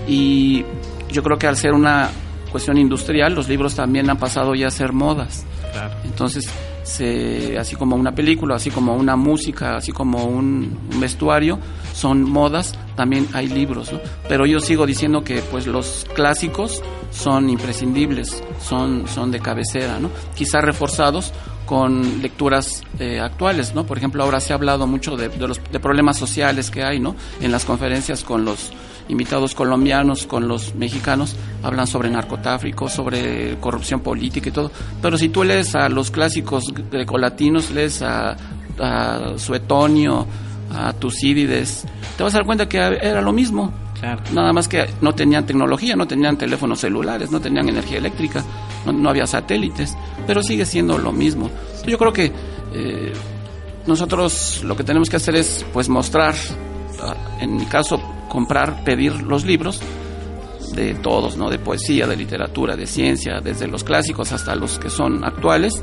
y 0.08 0.64
yo 1.12 1.24
creo 1.24 1.38
que 1.38 1.48
al 1.48 1.58
ser 1.58 1.74
una 1.74 2.10
cuestión 2.52 2.78
industrial, 2.78 3.34
los 3.34 3.48
libros 3.48 3.76
también 3.76 4.10
han 4.10 4.18
pasado 4.18 4.56
ya 4.56 4.68
a 4.68 4.72
ser 4.72 4.94
modas. 4.94 5.46
Entonces, 6.04 6.50
se, 6.84 7.58
así 7.58 7.76
como 7.76 7.96
una 7.96 8.14
película, 8.14 8.56
así 8.56 8.72
como 8.72 8.96
una 8.96 9.16
música, 9.16 9.76
así 9.76 9.92
como 9.92 10.26
un, 10.26 10.78
vestuario, 11.00 11.60
son 11.94 12.24
modas, 12.24 12.74
también 12.96 13.28
hay 13.34 13.48
libros, 13.48 13.92
Pero 14.28 14.46
yo 14.46 14.60
sigo 14.60 14.86
diciendo 14.86 15.24
que 15.24 15.42
pues 15.52 15.68
los 15.68 16.08
clásicos 16.16 16.82
son 17.12 17.50
imprescindibles, 17.50 18.44
son, 18.64 19.08
son 19.08 19.32
de 19.32 19.40
cabecera, 19.40 20.00
¿no? 20.00 20.10
Quizás 20.36 20.64
reforzados 20.64 21.34
con 21.66 22.22
lecturas 22.22 22.82
eh, 23.00 23.20
actuales, 23.20 23.76
¿no? 23.76 23.86
Por 23.86 23.98
ejemplo, 23.98 24.24
ahora 24.24 24.40
se 24.40 24.54
ha 24.54 24.56
hablado 24.56 24.88
mucho 24.88 25.18
de, 25.18 25.30
de, 25.30 25.48
los 25.48 25.60
de 25.72 25.80
problemas 25.80 26.18
sociales 26.18 26.72
que 26.72 26.84
hay, 26.84 27.00
¿no? 27.00 27.16
En 27.42 27.52
las 27.52 27.66
conferencias 27.66 28.24
con 28.24 28.46
los 28.46 28.72
invitados 29.10 29.56
colombianos 29.56 30.28
con 30.28 30.48
los 30.48 30.76
mexicanos, 30.76 31.36
hablan 31.64 31.88
sobre 31.88 32.10
narcotráfico, 32.10 32.90
sobre 32.90 33.58
corrupción 33.60 34.02
política 34.02 34.50
y 34.50 34.52
todo. 34.52 34.72
Pero 35.02 35.18
si 35.18 35.30
tú 35.30 35.44
lees 35.44 35.76
a 35.76 35.90
los 35.90 36.12
clásicos 36.12 36.66
grecolatinos, 36.92 37.72
lees 37.72 38.02
a, 38.02 38.36
a 38.80 39.34
Suetonio, 39.38 40.28
a 40.74 40.94
Tucídides, 40.94 41.86
te 42.16 42.24
vas 42.24 42.34
a 42.34 42.38
dar 42.38 42.46
cuenta 42.46 42.68
que 42.68 42.78
era 42.78 43.22
lo 43.22 43.32
mismo. 43.32 43.74
Nada 44.32 44.54
más 44.54 44.68
que 44.68 44.86
no 45.02 45.16
tenían 45.16 45.46
tecnología, 45.46 45.96
no 45.96 46.08
tenían 46.08 46.38
teléfonos 46.38 46.80
celulares, 46.80 47.32
no 47.32 47.40
tenían 47.40 47.68
energía 47.68 47.98
eléctrica, 47.98 48.44
no, 48.86 49.10
había 49.10 49.26
satélites, 49.26 49.98
pero 50.28 50.44
sigue 50.44 50.66
siendo 50.66 51.00
lo 51.00 51.12
mismo. 51.12 51.50
Yo 51.86 51.98
creo 51.98 52.14
que 52.14 52.32
eh, 52.74 53.14
nosotros 53.88 54.62
lo 54.64 54.76
que 54.76 54.84
tenemos 54.84 55.10
que 55.10 55.16
hacer 55.16 55.36
es 55.36 55.66
pues 55.74 55.90
mostrar, 55.90 56.36
ah, 57.02 57.16
en 57.40 57.56
mi 57.56 57.66
caso 57.66 58.00
comprar, 58.28 58.84
pedir 58.84 59.22
los 59.24 59.46
libros 59.46 59.82
de 60.76 60.94
todos, 60.96 61.38
¿no? 61.38 61.50
De 61.50 61.60
poesía, 61.60 62.08
de 62.08 62.16
literatura, 62.16 62.76
de 62.76 62.86
ciencia, 62.86 63.40
desde 63.42 63.68
los 63.68 63.84
clásicos 63.84 64.32
hasta 64.32 64.56
los 64.56 64.80
que 64.80 64.90
son 64.90 65.24
actuales 65.24 65.74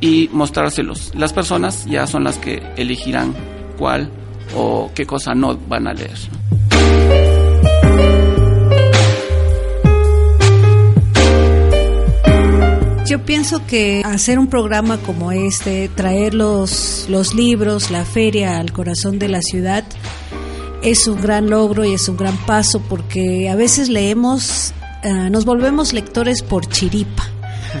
y 0.00 0.28
mostrárselos. 0.32 1.12
Las 1.14 1.32
personas 1.32 1.86
ya 1.86 2.06
son 2.06 2.24
las 2.24 2.38
que 2.38 2.62
elegirán 2.76 3.34
cuál 3.78 4.10
o 4.56 4.90
qué 4.94 5.06
cosa 5.06 5.34
no 5.34 5.56
van 5.56 5.86
a 5.86 5.94
leer. 5.94 6.18
Yo 13.06 13.24
pienso 13.24 13.64
que 13.66 14.02
hacer 14.04 14.38
un 14.38 14.48
programa 14.48 14.96
como 14.98 15.30
este, 15.30 15.88
traer 15.94 16.34
los, 16.34 17.06
los 17.08 17.34
libros, 17.34 17.90
la 17.90 18.04
feria 18.04 18.58
al 18.58 18.72
corazón 18.72 19.18
de 19.18 19.28
la 19.28 19.40
ciudad, 19.42 19.84
es 20.84 21.06
un 21.06 21.20
gran 21.20 21.48
logro 21.48 21.84
y 21.84 21.94
es 21.94 22.08
un 22.08 22.16
gran 22.16 22.36
paso 22.44 22.80
porque 22.88 23.48
a 23.48 23.56
veces 23.56 23.88
leemos, 23.88 24.72
eh, 25.02 25.30
nos 25.30 25.46
volvemos 25.46 25.92
lectores 25.92 26.42
por 26.42 26.68
chiripa. 26.68 27.26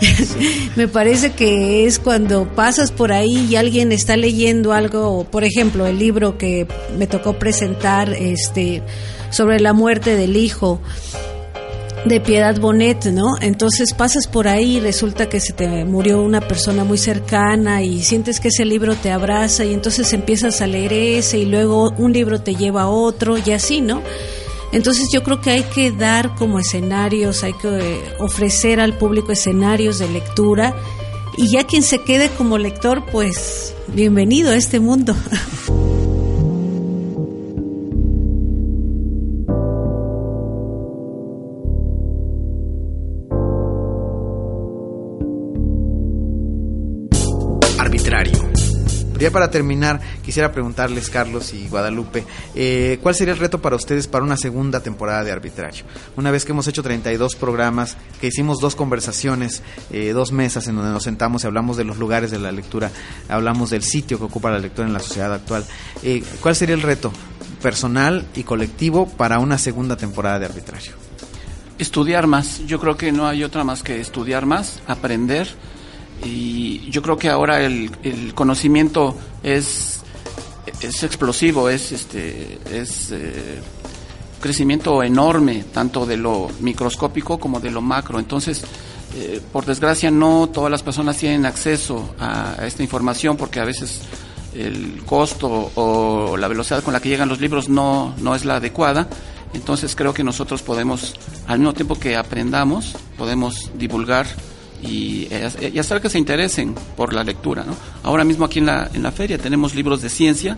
Me 0.76 0.88
parece 0.88 1.32
que 1.32 1.86
es 1.86 1.98
cuando 1.98 2.48
pasas 2.48 2.90
por 2.90 3.12
ahí 3.12 3.46
y 3.48 3.56
alguien 3.56 3.92
está 3.92 4.16
leyendo 4.16 4.72
algo, 4.72 5.24
por 5.24 5.44
ejemplo, 5.44 5.86
el 5.86 5.98
libro 5.98 6.36
que 6.36 6.66
me 6.98 7.06
tocó 7.06 7.34
presentar 7.34 8.12
este 8.12 8.82
sobre 9.30 9.60
la 9.60 9.72
muerte 9.72 10.16
del 10.16 10.36
hijo 10.36 10.80
de 12.04 12.20
Piedad 12.20 12.60
Bonet, 12.60 13.06
¿no? 13.06 13.36
Entonces 13.40 13.94
pasas 13.94 14.26
por 14.26 14.46
ahí 14.46 14.76
y 14.76 14.80
resulta 14.80 15.28
que 15.28 15.40
se 15.40 15.52
te 15.52 15.84
murió 15.84 16.22
una 16.22 16.40
persona 16.40 16.84
muy 16.84 16.98
cercana 16.98 17.82
y 17.82 18.02
sientes 18.02 18.40
que 18.40 18.48
ese 18.48 18.64
libro 18.64 18.94
te 18.94 19.10
abraza 19.10 19.64
y 19.64 19.72
entonces 19.72 20.12
empiezas 20.12 20.60
a 20.60 20.66
leer 20.66 20.92
ese 20.92 21.38
y 21.38 21.46
luego 21.46 21.90
un 21.96 22.12
libro 22.12 22.40
te 22.40 22.54
lleva 22.54 22.82
a 22.82 22.88
otro 22.88 23.36
y 23.38 23.50
así, 23.52 23.80
¿no? 23.80 24.02
Entonces 24.72 25.08
yo 25.12 25.22
creo 25.22 25.40
que 25.40 25.50
hay 25.50 25.62
que 25.62 25.92
dar 25.92 26.34
como 26.34 26.58
escenarios, 26.58 27.42
hay 27.42 27.54
que 27.54 27.68
eh, 27.68 28.02
ofrecer 28.18 28.80
al 28.80 28.98
público 28.98 29.32
escenarios 29.32 29.98
de 29.98 30.08
lectura 30.08 30.74
y 31.36 31.50
ya 31.50 31.64
quien 31.64 31.82
se 31.82 32.02
quede 32.02 32.28
como 32.28 32.58
lector, 32.58 33.04
pues 33.10 33.74
bienvenido 33.88 34.50
a 34.50 34.56
este 34.56 34.80
mundo. 34.80 35.16
para 49.34 49.50
terminar, 49.50 50.00
quisiera 50.24 50.52
preguntarles, 50.52 51.10
Carlos 51.10 51.52
y 51.52 51.66
Guadalupe, 51.66 52.24
eh, 52.54 53.00
¿cuál 53.02 53.16
sería 53.16 53.34
el 53.34 53.40
reto 53.40 53.60
para 53.60 53.74
ustedes 53.74 54.06
para 54.06 54.24
una 54.24 54.36
segunda 54.36 54.80
temporada 54.80 55.24
de 55.24 55.32
arbitrario? 55.32 55.84
Una 56.16 56.30
vez 56.30 56.44
que 56.44 56.52
hemos 56.52 56.68
hecho 56.68 56.84
32 56.84 57.34
programas, 57.34 57.96
que 58.20 58.28
hicimos 58.28 58.60
dos 58.60 58.76
conversaciones, 58.76 59.64
eh, 59.90 60.12
dos 60.12 60.30
mesas 60.30 60.68
en 60.68 60.76
donde 60.76 60.92
nos 60.92 61.02
sentamos 61.02 61.42
y 61.42 61.48
hablamos 61.48 61.76
de 61.76 61.82
los 61.82 61.98
lugares 61.98 62.30
de 62.30 62.38
la 62.38 62.52
lectura, 62.52 62.92
hablamos 63.28 63.70
del 63.70 63.82
sitio 63.82 64.18
que 64.18 64.24
ocupa 64.24 64.52
la 64.52 64.60
lectura 64.60 64.86
en 64.86 64.94
la 64.94 65.00
sociedad 65.00 65.34
actual, 65.34 65.64
eh, 66.04 66.22
¿cuál 66.40 66.54
sería 66.54 66.76
el 66.76 66.82
reto 66.82 67.12
personal 67.60 68.24
y 68.36 68.44
colectivo 68.44 69.08
para 69.08 69.40
una 69.40 69.58
segunda 69.58 69.96
temporada 69.96 70.38
de 70.38 70.46
arbitrario? 70.46 70.92
Estudiar 71.76 72.28
más. 72.28 72.64
Yo 72.66 72.78
creo 72.78 72.96
que 72.96 73.10
no 73.10 73.26
hay 73.26 73.42
otra 73.42 73.64
más 73.64 73.82
que 73.82 74.00
estudiar 74.00 74.46
más, 74.46 74.80
aprender 74.86 75.48
y 76.22 76.90
yo 76.90 77.02
creo 77.02 77.16
que 77.16 77.28
ahora 77.28 77.60
el, 77.62 77.90
conocimiento 78.34 79.16
es, 79.42 80.02
es 80.80 81.02
explosivo, 81.02 81.68
es 81.68 81.92
este 81.92 82.58
es 82.70 83.10
eh, 83.12 83.60
crecimiento 84.40 85.02
enorme, 85.02 85.64
tanto 85.72 86.06
de 86.06 86.16
lo 86.16 86.50
microscópico 86.60 87.38
como 87.38 87.60
de 87.60 87.70
lo 87.70 87.80
macro. 87.80 88.18
Entonces, 88.18 88.62
eh, 89.16 89.40
por 89.52 89.64
desgracia, 89.64 90.10
no 90.10 90.48
todas 90.52 90.70
las 90.70 90.82
personas 90.82 91.16
tienen 91.16 91.46
acceso 91.46 92.14
a, 92.18 92.56
esta 92.66 92.82
información 92.82 93.36
porque 93.36 93.60
a 93.60 93.64
veces 93.64 94.02
el 94.54 95.02
costo 95.06 95.70
o 95.74 96.36
la 96.36 96.48
velocidad 96.48 96.82
con 96.82 96.92
la 96.92 97.00
que 97.00 97.08
llegan 97.08 97.28
los 97.28 97.40
libros 97.40 97.68
no, 97.68 98.14
no 98.18 98.34
es 98.34 98.44
la 98.44 98.56
adecuada. 98.56 99.08
Entonces 99.54 99.94
creo 99.94 100.12
que 100.12 100.24
nosotros 100.24 100.62
podemos, 100.62 101.14
al 101.46 101.60
mismo 101.60 101.74
tiempo 101.74 101.98
que 101.98 102.16
aprendamos, 102.16 102.96
podemos 103.16 103.70
divulgar 103.78 104.26
y, 104.86 105.28
y, 105.72 105.78
hacer 105.78 106.00
que 106.00 106.08
se 106.08 106.18
interesen 106.18 106.74
por 106.96 107.12
la 107.12 107.24
lectura. 107.24 107.64
¿no? 107.64 107.74
Ahora 108.02 108.24
mismo 108.24 108.44
aquí 108.44 108.58
en 108.58 108.66
la, 108.66 108.90
en 108.92 109.02
la 109.02 109.12
feria 109.12 109.38
tenemos 109.38 109.74
libros 109.74 110.02
de 110.02 110.08
ciencia 110.08 110.56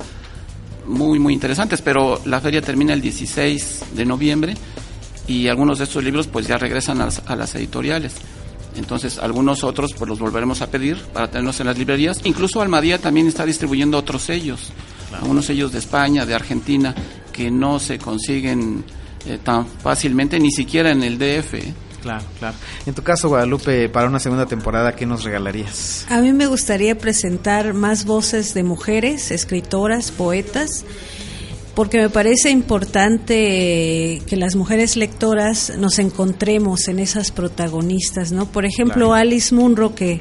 muy, 0.87 1.19
muy 1.19 1.35
interesantes, 1.35 1.83
pero 1.83 2.21
la 2.25 2.41
feria 2.41 2.63
termina 2.63 2.93
el 2.93 3.01
16 3.01 3.85
de 3.95 4.05
noviembre 4.05 4.55
y 5.27 5.49
algunos 5.49 5.79
de 5.79 5.85
estos 5.85 6.03
libros 6.05 6.27
pues 6.27 6.47
ya 6.47 6.57
regresan 6.57 7.01
a 7.01 7.07
las, 7.07 7.23
a 7.27 7.37
las 7.37 7.55
editoriales. 7.55 8.15
Entonces, 8.77 9.19
algunos 9.19 9.65
otros 9.65 9.95
pues 9.95 10.09
los 10.09 10.19
volveremos 10.19 10.61
a 10.61 10.71
pedir 10.71 10.99
para 11.13 11.29
tenerlos 11.29 11.59
en 11.61 11.67
las 11.67 11.79
librerías. 11.79 12.21
Incluso 12.25 12.61
Almadía 12.61 12.99
también 12.99 13.27
está 13.27 13.47
distribuyendo 13.47 13.99
otros 13.99 14.23
sellos, 14.23 14.71
algunos 15.13 15.47
sellos 15.47 15.73
de 15.73 15.79
España, 15.79 16.27
de 16.27 16.35
Argentina, 16.35 16.95
que 17.33 17.51
no 17.51 17.79
se 17.79 17.99
consiguen 17.99 18.85
eh, 19.27 19.39
tan 19.43 19.67
fácilmente, 19.67 20.39
ni 20.39 20.51
siquiera 20.51 20.91
en 20.91 21.03
el 21.03 21.19
DF. 21.19 21.55
Claro, 22.03 22.25
claro. 22.39 22.57
En 22.87 22.95
tu 22.95 23.03
caso, 23.03 23.29
Guadalupe, 23.29 23.89
para 23.89 24.09
una 24.09 24.21
segunda 24.21 24.47
temporada, 24.47 24.95
¿qué 24.95 25.07
nos 25.07 25.25
regalarías? 25.25 26.07
A 26.09 26.21
mí 26.21 26.33
me 26.33 26.47
gustaría 26.47 26.97
presentar 26.97 27.75
más 27.75 28.05
voces 28.05 28.55
de 28.55 28.63
mujeres, 28.63 29.31
escritoras, 29.31 30.11
poetas, 30.11 30.85
porque 31.75 32.01
me 32.01 32.09
parece 32.09 32.51
importante 32.51 34.23
que 34.27 34.37
las 34.37 34.57
mujeres 34.57 34.97
lectoras 34.97 35.73
nos 35.79 35.99
encontremos 35.99 36.89
en 36.89 37.01
esas 37.01 37.31
protagonistas, 37.33 38.33
¿no? 38.33 38.47
Por 38.47 38.65
ejemplo, 38.65 39.13
Alice 39.13 39.55
Munro, 39.55 39.95
que 39.95 40.21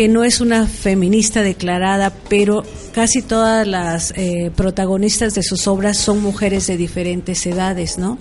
que 0.00 0.08
no 0.08 0.24
es 0.24 0.40
una 0.40 0.66
feminista 0.66 1.42
declarada, 1.42 2.10
pero 2.30 2.62
casi 2.94 3.20
todas 3.20 3.66
las 3.66 4.14
eh, 4.16 4.50
protagonistas 4.56 5.34
de 5.34 5.42
sus 5.42 5.66
obras 5.66 5.98
son 5.98 6.22
mujeres 6.22 6.66
de 6.68 6.78
diferentes 6.78 7.44
edades, 7.44 7.98
¿no? 7.98 8.16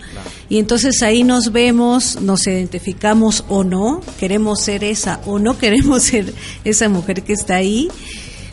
Y 0.49 0.57
entonces 0.57 1.01
ahí 1.03 1.23
nos 1.23 1.53
vemos, 1.53 2.19
nos 2.21 2.45
identificamos 2.47 3.45
o 3.47 3.63
no, 3.63 4.01
queremos 4.19 4.59
ser 4.59 4.83
esa 4.83 5.21
o 5.25 5.39
no 5.39 5.57
queremos 5.57 6.03
ser 6.03 6.33
esa 6.65 6.89
mujer 6.89 7.23
que 7.23 7.31
está 7.31 7.55
ahí, 7.55 7.87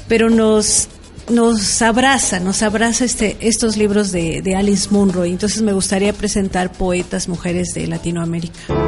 pero 0.07 0.31
nos 0.31 0.87
nos 1.29 1.83
abraza, 1.83 2.39
nos 2.39 2.63
abraza 2.63 3.05
este, 3.05 3.37
estos 3.41 3.77
libros 3.77 4.13
de, 4.13 4.41
de 4.41 4.55
Alice 4.55 4.89
Munro. 4.93 5.25
Entonces 5.25 5.63
me 5.63 5.73
gustaría 5.73 6.13
presentar 6.13 6.71
poetas 6.71 7.27
mujeres 7.27 7.75
de 7.75 7.89
Latinoamérica. 7.89 8.86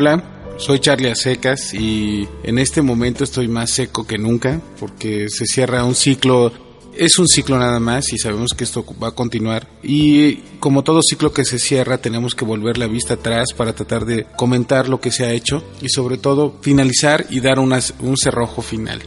Hola, 0.00 0.22
soy 0.58 0.78
Charlie 0.78 1.10
Acecas 1.10 1.74
y 1.74 2.28
en 2.44 2.60
este 2.60 2.82
momento 2.82 3.24
estoy 3.24 3.48
más 3.48 3.70
seco 3.70 4.06
que 4.06 4.16
nunca 4.16 4.60
porque 4.78 5.28
se 5.28 5.44
cierra 5.44 5.82
un 5.82 5.96
ciclo, 5.96 6.52
es 6.96 7.18
un 7.18 7.26
ciclo 7.26 7.58
nada 7.58 7.80
más 7.80 8.12
y 8.12 8.18
sabemos 8.18 8.52
que 8.56 8.62
esto 8.62 8.84
va 9.02 9.08
a 9.08 9.16
continuar 9.16 9.66
y 9.82 10.36
como 10.60 10.84
todo 10.84 11.00
ciclo 11.02 11.32
que 11.32 11.44
se 11.44 11.58
cierra 11.58 11.98
tenemos 11.98 12.36
que 12.36 12.44
volver 12.44 12.78
la 12.78 12.86
vista 12.86 13.14
atrás 13.14 13.48
para 13.56 13.72
tratar 13.72 14.04
de 14.04 14.24
comentar 14.36 14.88
lo 14.88 15.00
que 15.00 15.10
se 15.10 15.24
ha 15.24 15.32
hecho 15.32 15.64
y 15.82 15.88
sobre 15.88 16.16
todo 16.16 16.54
finalizar 16.60 17.26
y 17.28 17.40
dar 17.40 17.58
un 17.58 18.16
cerrojo 18.16 18.62
final. 18.62 19.02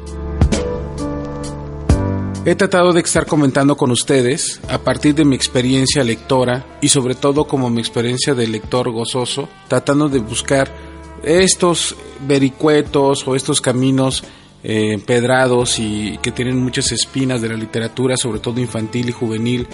He 2.44 2.56
tratado 2.56 2.92
de 2.92 3.02
estar 3.02 3.28
comentando 3.28 3.78
con 3.78 3.92
ustedes 3.92 4.60
a 4.68 4.80
partir 4.80 5.14
de 5.14 5.24
mi 5.24 5.36
experiencia 5.36 6.04
lectora 6.04 6.66
y 6.82 6.90
sobre 6.90 7.14
todo 7.14 7.46
como 7.46 7.70
mi 7.70 7.80
experiencia 7.82 8.34
de 8.34 8.48
lector 8.48 8.90
gozoso, 8.90 9.48
tratando 9.68 10.10
de 10.10 10.18
buscar 10.18 10.74
estos 11.22 11.96
vericuetos 12.28 13.28
o 13.28 13.36
estos 13.36 13.62
caminos 13.62 14.24
eh, 14.64 14.94
empedrados 14.94 15.78
y 15.78 16.18
que 16.24 16.32
tienen 16.32 16.60
muchas 16.60 16.92
espinas 16.92 17.44
de 17.44 17.50
la 17.50 17.56
literatura, 17.56 18.18
sobre 18.18 18.40
todo 18.40 18.60
infantil 18.60 19.10
y 19.10 19.12
juvenil, 19.12 19.68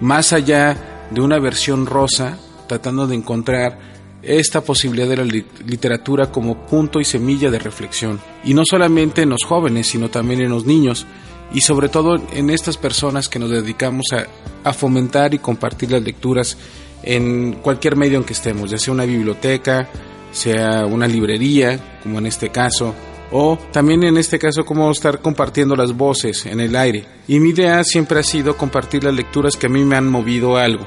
más 0.00 0.32
allá 0.32 1.08
de 1.10 1.20
una 1.20 1.38
versión 1.38 1.84
rosa, 1.84 2.38
tratando 2.68 3.06
de 3.06 3.16
encontrar 3.16 3.78
esta 4.22 4.62
posibilidad 4.62 5.08
de 5.08 5.16
la 5.18 5.24
literatura 5.24 6.32
como 6.32 6.66
punto 6.66 7.00
y 7.00 7.04
semilla 7.04 7.50
de 7.50 7.58
reflexión. 7.58 8.18
Y 8.44 8.54
no 8.54 8.62
solamente 8.64 9.22
en 9.22 9.28
los 9.28 9.44
jóvenes, 9.46 9.88
sino 9.88 10.08
también 10.08 10.40
en 10.40 10.50
los 10.50 10.64
niños 10.64 11.06
y 11.52 11.60
sobre 11.60 11.88
todo 11.88 12.16
en 12.32 12.50
estas 12.50 12.76
personas 12.76 13.28
que 13.28 13.38
nos 13.38 13.50
dedicamos 13.50 14.06
a, 14.12 14.26
fomentar 14.72 15.32
y 15.32 15.38
compartir 15.38 15.90
las 15.92 16.02
lecturas 16.02 16.58
en 17.02 17.54
cualquier 17.62 17.96
medio 17.96 18.18
en 18.18 18.24
que 18.24 18.34
estemos, 18.34 18.70
ya 18.70 18.76
sea 18.76 18.92
una 18.92 19.06
biblioteca, 19.06 19.88
sea 20.30 20.84
una 20.84 21.08
librería, 21.08 22.00
como 22.02 22.18
en 22.18 22.26
este 22.26 22.50
caso, 22.50 22.94
o 23.32 23.58
también 23.72 24.04
en 24.04 24.18
este 24.18 24.38
caso 24.38 24.66
como 24.66 24.90
estar 24.90 25.22
compartiendo 25.22 25.74
las 25.74 25.96
voces 25.96 26.44
en 26.44 26.60
el 26.60 26.76
aire. 26.76 27.06
Y 27.26 27.40
mi 27.40 27.50
idea 27.50 27.82
siempre 27.82 28.20
ha 28.20 28.22
sido 28.22 28.58
compartir 28.58 29.04
las 29.04 29.14
lecturas 29.14 29.56
que 29.56 29.68
a 29.68 29.70
mí 29.70 29.82
me 29.84 29.96
han 29.96 30.08
movido 30.10 30.58
algo. 30.58 30.84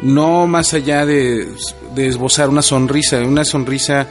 No 0.00 0.46
más 0.46 0.72
allá 0.72 1.04
de, 1.04 1.46
de 1.94 2.06
esbozar 2.06 2.48
una 2.48 2.62
sonrisa, 2.62 3.18
una 3.18 3.44
sonrisa 3.44 4.08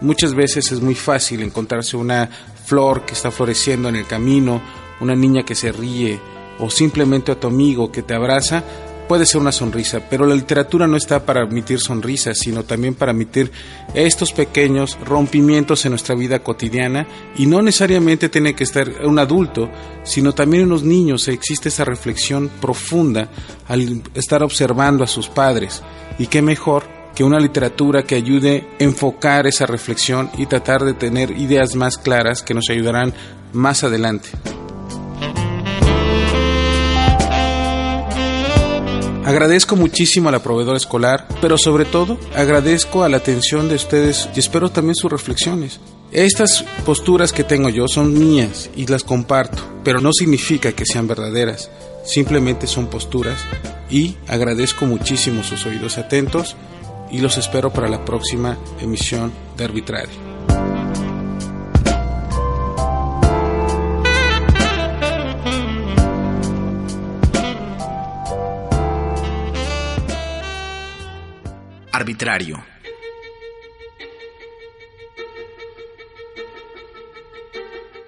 muchas 0.00 0.32
veces 0.32 0.72
es 0.72 0.80
muy 0.80 0.94
fácil 0.94 1.42
encontrarse 1.42 1.98
una 1.98 2.30
flor 2.64 3.04
que 3.04 3.12
está 3.12 3.30
floreciendo 3.30 3.90
en 3.90 3.96
el 3.96 4.06
camino 4.06 4.62
una 5.00 5.14
niña 5.14 5.44
que 5.44 5.54
se 5.54 5.72
ríe 5.72 6.20
o 6.58 6.70
simplemente 6.70 7.32
a 7.32 7.38
tu 7.38 7.46
amigo 7.46 7.92
que 7.92 8.02
te 8.02 8.14
abraza, 8.14 8.64
puede 9.08 9.24
ser 9.24 9.40
una 9.40 9.52
sonrisa, 9.52 10.00
pero 10.08 10.26
la 10.26 10.34
literatura 10.34 10.86
no 10.86 10.96
está 10.96 11.24
para 11.24 11.44
emitir 11.44 11.80
sonrisas, 11.80 12.38
sino 12.38 12.64
también 12.64 12.94
para 12.94 13.12
emitir 13.12 13.50
estos 13.94 14.32
pequeños 14.32 14.98
rompimientos 15.04 15.84
en 15.86 15.92
nuestra 15.92 16.14
vida 16.14 16.40
cotidiana 16.40 17.06
y 17.36 17.46
no 17.46 17.62
necesariamente 17.62 18.28
tiene 18.28 18.54
que 18.54 18.64
estar 18.64 18.86
un 19.04 19.18
adulto, 19.18 19.70
sino 20.04 20.34
también 20.34 20.64
en 20.64 20.68
los 20.68 20.82
niños 20.82 21.26
existe 21.28 21.70
esa 21.70 21.86
reflexión 21.86 22.50
profunda 22.60 23.30
al 23.66 24.02
estar 24.14 24.42
observando 24.42 25.02
a 25.02 25.08
sus 25.08 25.28
padres 25.28 25.82
y 26.18 26.26
qué 26.26 26.42
mejor 26.42 26.84
que 27.14 27.24
una 27.24 27.40
literatura 27.40 28.04
que 28.04 28.14
ayude 28.14 28.68
a 28.78 28.84
enfocar 28.84 29.46
esa 29.46 29.66
reflexión 29.66 30.30
y 30.36 30.46
tratar 30.46 30.84
de 30.84 30.94
tener 30.94 31.30
ideas 31.32 31.74
más 31.74 31.96
claras 31.96 32.42
que 32.42 32.54
nos 32.54 32.68
ayudarán 32.68 33.14
más 33.52 33.82
adelante. 33.82 34.28
Agradezco 39.28 39.76
muchísimo 39.76 40.30
a 40.30 40.32
la 40.32 40.42
proveedora 40.42 40.78
escolar, 40.78 41.28
pero 41.42 41.58
sobre 41.58 41.84
todo 41.84 42.18
agradezco 42.34 43.04
a 43.04 43.10
la 43.10 43.18
atención 43.18 43.68
de 43.68 43.74
ustedes 43.74 44.26
y 44.34 44.38
espero 44.38 44.70
también 44.70 44.94
sus 44.94 45.12
reflexiones. 45.12 45.80
Estas 46.12 46.64
posturas 46.86 47.30
que 47.30 47.44
tengo 47.44 47.68
yo 47.68 47.88
son 47.88 48.18
mías 48.18 48.70
y 48.74 48.86
las 48.86 49.04
comparto, 49.04 49.62
pero 49.84 50.00
no 50.00 50.14
significa 50.14 50.72
que 50.72 50.86
sean 50.86 51.06
verdaderas, 51.06 51.70
simplemente 52.06 52.66
son 52.66 52.86
posturas 52.86 53.38
y 53.90 54.16
agradezco 54.28 54.86
muchísimo 54.86 55.42
sus 55.42 55.66
oídos 55.66 55.98
atentos 55.98 56.56
y 57.10 57.18
los 57.18 57.36
espero 57.36 57.70
para 57.70 57.90
la 57.90 58.06
próxima 58.06 58.56
emisión 58.80 59.30
de 59.58 59.64
Arbitrario. 59.64 60.27
Arbitrario. 71.98 72.64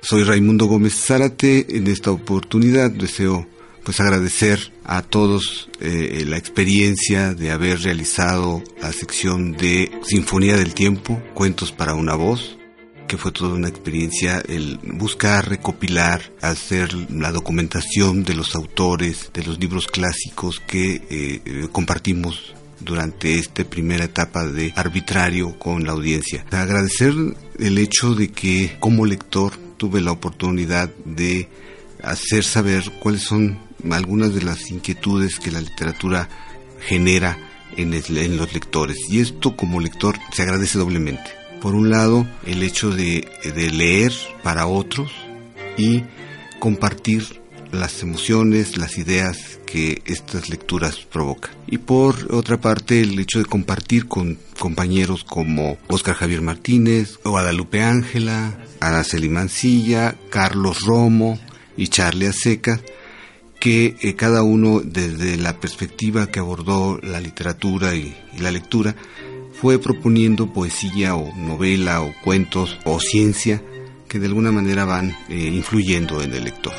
Soy 0.00 0.22
Raimundo 0.22 0.66
Gómez 0.66 0.94
Zárate. 0.94 1.76
En 1.76 1.88
esta 1.88 2.12
oportunidad 2.12 2.92
deseo 2.92 3.48
pues 3.84 3.98
agradecer 3.98 4.72
a 4.84 5.02
todos 5.02 5.68
eh, 5.80 6.24
la 6.24 6.36
experiencia 6.36 7.34
de 7.34 7.50
haber 7.50 7.80
realizado 7.80 8.62
la 8.80 8.92
sección 8.92 9.56
de 9.56 9.90
Sinfonía 10.04 10.56
del 10.56 10.72
Tiempo, 10.72 11.20
Cuentos 11.34 11.72
para 11.72 11.94
una 11.94 12.14
voz, 12.14 12.58
que 13.08 13.18
fue 13.18 13.32
toda 13.32 13.54
una 13.54 13.68
experiencia 13.68 14.40
el 14.46 14.78
buscar, 14.84 15.48
recopilar, 15.48 16.22
hacer 16.42 16.94
la 17.10 17.32
documentación 17.32 18.22
de 18.22 18.34
los 18.34 18.54
autores, 18.54 19.30
de 19.34 19.42
los 19.42 19.58
libros 19.58 19.88
clásicos 19.88 20.60
que 20.60 20.94
eh, 20.94 21.42
eh, 21.44 21.68
compartimos 21.72 22.54
durante 22.80 23.38
esta 23.38 23.64
primera 23.64 24.04
etapa 24.04 24.46
de 24.46 24.72
arbitrario 24.76 25.58
con 25.58 25.84
la 25.84 25.92
audiencia. 25.92 26.44
Agradecer 26.50 27.14
el 27.58 27.78
hecho 27.78 28.14
de 28.14 28.28
que 28.28 28.76
como 28.80 29.06
lector 29.06 29.52
tuve 29.76 30.00
la 30.00 30.12
oportunidad 30.12 30.90
de 31.04 31.48
hacer 32.02 32.44
saber 32.44 32.90
cuáles 33.00 33.22
son 33.22 33.58
algunas 33.90 34.34
de 34.34 34.42
las 34.42 34.70
inquietudes 34.70 35.38
que 35.38 35.50
la 35.50 35.60
literatura 35.60 36.28
genera 36.80 37.38
en, 37.76 38.36
los 38.36 38.52
lectores. 38.52 38.98
Y 39.08 39.20
esto 39.20 39.56
como 39.56 39.80
lector 39.80 40.16
se 40.32 40.42
agradece 40.42 40.78
doblemente. 40.78 41.30
Por 41.60 41.74
un 41.74 41.90
lado, 41.90 42.26
el 42.46 42.62
hecho 42.62 42.90
de 42.90 43.26
leer 43.54 44.12
para 44.42 44.66
otros 44.66 45.12
y 45.76 46.02
compartir 46.58 47.40
las 47.72 48.02
emociones, 48.02 48.76
las 48.76 48.98
ideas 48.98 49.59
que 49.70 50.02
estas 50.06 50.48
lecturas 50.48 50.96
provocan. 50.96 51.52
Y 51.66 51.78
por 51.78 52.34
otra 52.34 52.60
parte, 52.60 53.00
el 53.00 53.18
hecho 53.18 53.38
de 53.38 53.44
compartir 53.44 54.06
con 54.06 54.38
compañeros 54.58 55.24
como 55.24 55.78
Oscar 55.88 56.14
Javier 56.16 56.42
Martínez, 56.42 57.18
Guadalupe 57.24 57.82
Ángela, 57.82 58.58
Araceli 58.80 59.28
Mancilla, 59.28 60.16
Carlos 60.30 60.80
Romo 60.80 61.38
y 61.76 61.88
Charlie 61.88 62.26
Aseca, 62.26 62.80
que 63.60 63.96
eh, 64.00 64.14
cada 64.16 64.42
uno 64.42 64.80
desde 64.82 65.36
la 65.36 65.60
perspectiva 65.60 66.26
que 66.26 66.40
abordó 66.40 66.98
la 67.02 67.20
literatura 67.20 67.94
y, 67.94 68.16
la 68.38 68.50
lectura 68.50 68.96
fue 69.52 69.78
proponiendo 69.78 70.52
poesía 70.52 71.14
o 71.14 71.34
novela 71.36 72.00
o 72.00 72.14
cuentos 72.24 72.78
o 72.84 72.98
ciencia 72.98 73.62
que 74.08 74.18
de 74.18 74.26
alguna 74.26 74.50
manera 74.50 74.86
van 74.86 75.10
eh, 75.28 75.50
influyendo 75.52 76.22
en 76.22 76.32
el 76.32 76.44
lector. 76.44 76.72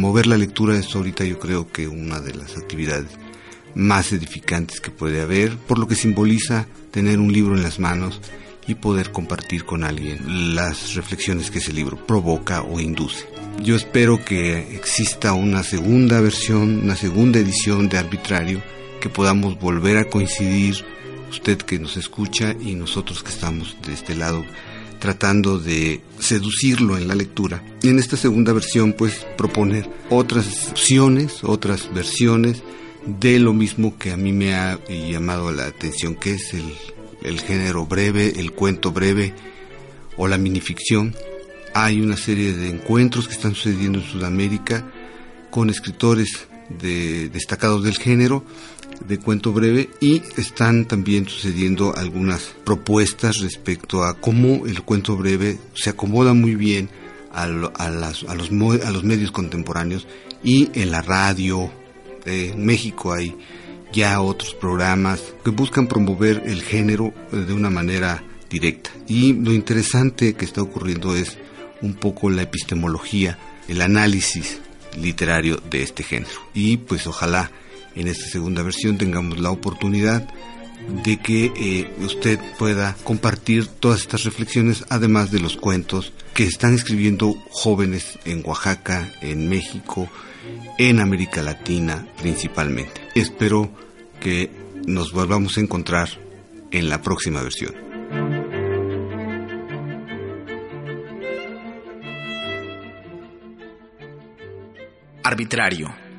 Promover 0.00 0.28
la 0.28 0.38
lectura 0.38 0.78
es 0.78 0.96
ahorita 0.96 1.24
yo 1.24 1.38
creo 1.38 1.70
que 1.70 1.86
una 1.86 2.20
de 2.20 2.34
las 2.34 2.56
actividades 2.56 3.10
más 3.74 4.14
edificantes 4.14 4.80
que 4.80 4.90
puede 4.90 5.20
haber, 5.20 5.58
por 5.58 5.78
lo 5.78 5.86
que 5.86 5.94
simboliza 5.94 6.66
tener 6.90 7.18
un 7.18 7.34
libro 7.34 7.54
en 7.54 7.62
las 7.62 7.78
manos 7.78 8.18
y 8.66 8.76
poder 8.76 9.12
compartir 9.12 9.66
con 9.66 9.84
alguien 9.84 10.54
las 10.54 10.94
reflexiones 10.94 11.50
que 11.50 11.58
ese 11.58 11.74
libro 11.74 11.98
provoca 12.06 12.62
o 12.62 12.80
induce. 12.80 13.26
Yo 13.62 13.76
espero 13.76 14.24
que 14.24 14.74
exista 14.74 15.34
una 15.34 15.62
segunda 15.62 16.18
versión, 16.22 16.82
una 16.82 16.96
segunda 16.96 17.38
edición 17.38 17.90
de 17.90 17.98
Arbitrario, 17.98 18.62
que 19.02 19.10
podamos 19.10 19.60
volver 19.60 19.98
a 19.98 20.06
coincidir, 20.06 20.82
usted 21.30 21.58
que 21.58 21.78
nos 21.78 21.98
escucha 21.98 22.56
y 22.58 22.74
nosotros 22.74 23.22
que 23.22 23.32
estamos 23.32 23.76
de 23.86 23.92
este 23.92 24.16
lado 24.16 24.46
tratando 25.00 25.58
de 25.58 26.02
seducirlo 26.20 26.96
en 26.96 27.08
la 27.08 27.16
lectura. 27.16 27.64
Y 27.82 27.88
en 27.88 27.98
esta 27.98 28.16
segunda 28.16 28.52
versión, 28.52 28.92
pues 28.92 29.26
proponer 29.36 29.90
otras 30.10 30.68
opciones, 30.68 31.42
otras 31.42 31.92
versiones 31.92 32.62
de 33.06 33.40
lo 33.40 33.52
mismo 33.52 33.98
que 33.98 34.12
a 34.12 34.16
mí 34.16 34.32
me 34.32 34.54
ha 34.54 34.78
llamado 34.88 35.50
la 35.50 35.66
atención, 35.66 36.14
que 36.14 36.34
es 36.34 36.54
el, 37.22 37.40
género 37.40 37.86
breve, 37.86 38.34
el 38.36 38.52
cuento 38.52 38.92
breve 38.92 39.34
o 40.16 40.28
la 40.28 40.38
minificción. 40.38 41.16
Hay 41.74 42.00
una 42.00 42.16
serie 42.16 42.52
de 42.52 42.68
encuentros 42.68 43.26
que 43.26 43.34
están 43.34 43.54
sucediendo 43.54 43.98
en 43.98 44.04
Sudamérica 44.04 44.86
con 45.50 45.70
escritores 45.70 46.46
de, 46.68 47.28
destacados 47.30 47.82
del 47.82 47.96
género 47.96 48.44
de 49.06 49.18
cuento 49.18 49.52
breve 49.52 49.90
y 50.00 50.22
están 50.36 50.86
también 50.86 51.26
sucediendo 51.28 51.94
algunas 51.96 52.54
propuestas 52.64 53.40
respecto 53.40 54.04
a 54.04 54.14
cómo 54.14 54.66
el 54.66 54.82
cuento 54.82 55.16
breve 55.16 55.58
se 55.74 55.90
acomoda 55.90 56.34
muy 56.34 56.54
bien 56.54 56.90
a, 57.32 57.44
a, 57.44 57.90
las, 57.90 58.24
a, 58.24 58.34
los, 58.34 58.50
a 58.50 58.90
los 58.90 59.04
medios 59.04 59.30
contemporáneos 59.32 60.06
y 60.42 60.70
en 60.74 60.90
la 60.90 61.02
radio. 61.02 61.70
en 62.24 62.64
México 62.64 63.12
hay 63.12 63.36
ya 63.92 64.20
otros 64.20 64.54
programas 64.54 65.20
que 65.44 65.50
buscan 65.50 65.86
promover 65.86 66.42
el 66.46 66.62
género 66.62 67.12
eh, 67.32 67.36
de 67.36 67.52
una 67.52 67.70
manera 67.70 68.22
directa. 68.48 68.90
Y 69.08 69.32
lo 69.32 69.52
interesante 69.52 70.34
que 70.34 70.44
está 70.44 70.62
ocurriendo 70.62 71.14
es 71.14 71.38
un 71.82 71.94
poco 71.94 72.30
la 72.30 72.42
epistemología, 72.42 73.38
el 73.68 73.80
análisis 73.80 74.60
literario 75.00 75.60
de 75.70 75.82
este 75.82 76.02
género. 76.02 76.40
Y 76.54 76.78
pues 76.78 77.06
ojalá 77.06 77.50
en 78.00 78.08
esta 78.08 78.26
segunda 78.26 78.62
versión 78.62 78.96
tengamos 78.96 79.38
la 79.38 79.50
oportunidad 79.50 80.26
de 81.04 81.18
que 81.18 81.52
eh, 81.54 81.92
usted 81.98 82.38
pueda 82.58 82.96
compartir 83.04 83.66
todas 83.66 84.00
estas 84.00 84.24
reflexiones, 84.24 84.86
además 84.88 85.30
de 85.30 85.40
los 85.40 85.56
cuentos 85.56 86.14
que 86.32 86.44
están 86.44 86.74
escribiendo 86.74 87.34
jóvenes 87.50 88.18
en 88.24 88.42
Oaxaca, 88.44 89.12
en 89.20 89.50
México, 89.50 90.08
en 90.78 91.00
América 91.00 91.42
Latina 91.42 92.06
principalmente. 92.18 93.02
Espero 93.14 93.70
que 94.18 94.50
nos 94.86 95.12
volvamos 95.12 95.58
a 95.58 95.60
encontrar 95.60 96.08
en 96.70 96.88
la 96.88 97.02
próxima 97.02 97.42
versión. 97.42 97.74
Arbitrario 105.22 106.09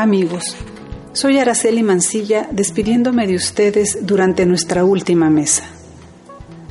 Amigos, 0.00 0.56
soy 1.12 1.38
Araceli 1.38 1.82
Mancilla 1.82 2.48
despidiéndome 2.50 3.26
de 3.26 3.34
ustedes 3.34 3.98
durante 4.00 4.46
nuestra 4.46 4.82
última 4.82 5.28
mesa. 5.28 5.64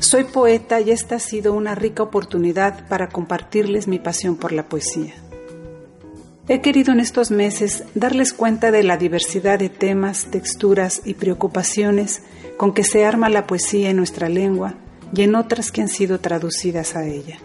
Soy 0.00 0.24
poeta 0.24 0.80
y 0.80 0.90
esta 0.90 1.14
ha 1.14 1.20
sido 1.20 1.52
una 1.52 1.76
rica 1.76 2.02
oportunidad 2.02 2.88
para 2.88 3.08
compartirles 3.08 3.86
mi 3.86 4.00
pasión 4.00 4.34
por 4.34 4.50
la 4.50 4.68
poesía. 4.68 5.14
He 6.48 6.60
querido 6.60 6.92
en 6.92 6.98
estos 6.98 7.30
meses 7.30 7.84
darles 7.94 8.32
cuenta 8.32 8.72
de 8.72 8.82
la 8.82 8.96
diversidad 8.96 9.60
de 9.60 9.68
temas, 9.68 10.26
texturas 10.32 11.00
y 11.04 11.14
preocupaciones 11.14 12.22
con 12.56 12.74
que 12.74 12.82
se 12.82 13.04
arma 13.04 13.28
la 13.28 13.46
poesía 13.46 13.90
en 13.90 13.96
nuestra 13.98 14.28
lengua 14.28 14.74
y 15.14 15.22
en 15.22 15.36
otras 15.36 15.70
que 15.70 15.82
han 15.82 15.88
sido 15.88 16.18
traducidas 16.18 16.96
a 16.96 17.06
ella. 17.06 17.38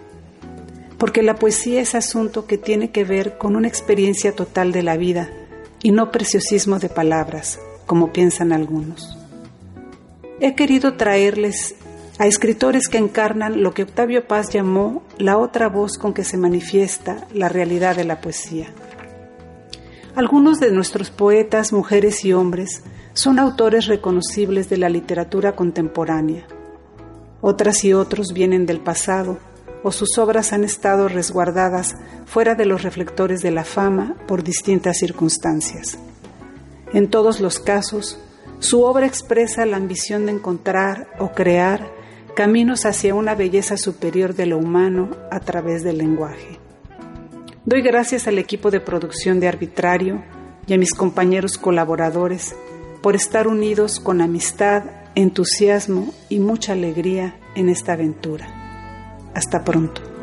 Porque 0.98 1.21
la 1.21 1.36
poesía 1.36 1.80
es 1.80 1.93
asunto 1.93 2.48
que 2.48 2.58
tiene 2.58 2.89
que 2.89 3.04
ver 3.04 3.38
con 3.38 3.56
una 3.56 3.67
experiencia 3.67 4.32
total 4.32 4.71
de 4.71 4.82
la 4.82 4.98
vida, 4.98 5.30
y 5.86 5.91
no 5.91 6.10
preciosismo 6.10 6.80
de 6.80 6.89
palabras, 6.89 7.60
como 7.86 8.12
piensan 8.12 8.54
algunos. 8.54 9.15
He 10.39 10.56
querido 10.56 10.95
traerles 10.95 11.76
a 12.17 12.26
escritores 12.26 12.88
que 12.88 12.98
encarnan 12.98 13.62
lo 13.62 13.76
que 13.76 13.84
Octavio 13.84 14.28
Paz 14.28 14.50
llamó 14.52 15.04
la 15.19 15.38
otra 15.38 15.69
voz 15.69 16.00
con 16.00 16.15
que 16.15 16.24
se 16.24 16.38
manifiesta 16.38 17.28
la 17.36 17.50
realidad 17.50 17.95
de 17.95 18.04
la 18.04 18.19
poesía. 18.19 18.65
Algunos 20.15 20.60
de 20.60 20.71
nuestros 20.71 21.12
poetas, 21.12 21.71
mujeres 21.71 22.26
y 22.26 22.34
hombres, 22.34 22.82
son 23.13 23.38
autores 23.38 23.86
reconocibles 23.86 24.69
de 24.69 24.78
la 24.78 24.89
literatura 24.89 25.56
contemporánea. 25.56 26.48
Otras 27.41 27.84
y 27.84 27.93
otros 27.93 28.34
vienen 28.34 28.65
del 28.65 28.80
pasado, 28.80 29.38
o 29.86 29.91
sus 29.91 30.17
obras 30.17 30.52
han 30.52 30.63
estado 30.63 31.08
resguardadas 31.08 31.93
fuera 32.26 32.56
de 32.56 32.65
los 32.65 32.82
reflectores 32.82 33.43
de 33.43 33.52
la 33.52 33.63
fama 33.63 34.15
por 34.28 34.41
distintas 34.41 34.98
circunstancias. 34.98 36.00
En 36.91 37.08
todos 37.08 37.39
los 37.39 37.60
casos, 37.60 38.19
su 38.58 38.82
obra 38.82 39.06
expresa 39.06 39.63
la 39.67 39.78
ambición 39.78 40.26
de 40.26 40.32
encontrar 40.32 41.08
o 41.19 41.34
crear 41.34 41.88
caminos 42.36 42.88
hacia 42.88 43.13
una 43.13 43.36
belleza 43.36 43.78
superior 43.78 44.34
de 44.34 44.48
lo 44.48 44.58
humano 44.58 45.12
a 45.30 45.39
través 45.39 45.84
del 45.84 46.00
lenguaje. 46.00 46.58
Doy 47.63 47.84
gracias 47.84 48.28
al 48.28 48.39
equipo 48.39 48.71
de 48.71 48.80
producción 48.80 49.39
de 49.39 49.50
Arbitrario 49.50 50.24
y 50.65 50.74
a 50.74 50.80
mis 50.80 50.95
compañeros 50.95 51.60
colaboradores 51.60 52.56
por 53.04 53.15
estar 53.15 53.48
unidos 53.48 54.00
con 54.00 54.21
amistad, 54.21 54.82
entusiasmo 55.13 56.12
y 56.28 56.39
mucha 56.39 56.74
alegría 56.74 57.36
en 57.54 57.69
esta 57.69 57.93
aventura. 57.93 58.54
Hasta 59.36 59.62
pronto. 59.65 60.14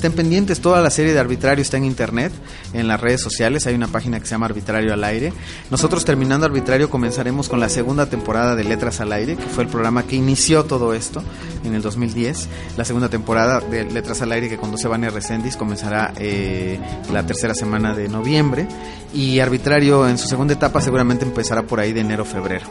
Estén 0.00 0.12
pendientes. 0.12 0.60
Toda 0.62 0.80
la 0.80 0.88
serie 0.88 1.12
de 1.12 1.18
Arbitrario 1.18 1.60
está 1.60 1.76
en 1.76 1.84
internet, 1.84 2.32
en 2.72 2.88
las 2.88 2.98
redes 2.98 3.20
sociales. 3.20 3.66
Hay 3.66 3.74
una 3.74 3.88
página 3.88 4.18
que 4.18 4.24
se 4.24 4.30
llama 4.30 4.46
Arbitrario 4.46 4.94
al 4.94 5.04
Aire. 5.04 5.30
Nosotros 5.70 6.06
terminando 6.06 6.46
Arbitrario 6.46 6.88
comenzaremos 6.88 7.50
con 7.50 7.60
la 7.60 7.68
segunda 7.68 8.06
temporada 8.06 8.56
de 8.56 8.64
Letras 8.64 9.02
al 9.02 9.12
Aire, 9.12 9.36
que 9.36 9.42
fue 9.42 9.64
el 9.64 9.68
programa 9.68 10.04
que 10.04 10.16
inició 10.16 10.64
todo 10.64 10.94
esto 10.94 11.22
en 11.64 11.74
el 11.74 11.82
2010. 11.82 12.48
La 12.78 12.86
segunda 12.86 13.10
temporada 13.10 13.60
de 13.60 13.84
Letras 13.84 14.22
al 14.22 14.32
Aire 14.32 14.48
que 14.48 14.56
conduce 14.56 14.88
Vania 14.88 15.10
Recendis 15.10 15.58
comenzará 15.58 16.14
eh, 16.16 16.80
la 17.12 17.26
tercera 17.26 17.54
semana 17.54 17.94
de 17.94 18.08
noviembre. 18.08 18.66
Y 19.12 19.38
Arbitrario 19.40 20.08
en 20.08 20.16
su 20.16 20.28
segunda 20.28 20.54
etapa 20.54 20.80
seguramente 20.80 21.26
empezará 21.26 21.64
por 21.64 21.78
ahí 21.78 21.92
de 21.92 22.00
enero-febrero. 22.00 22.64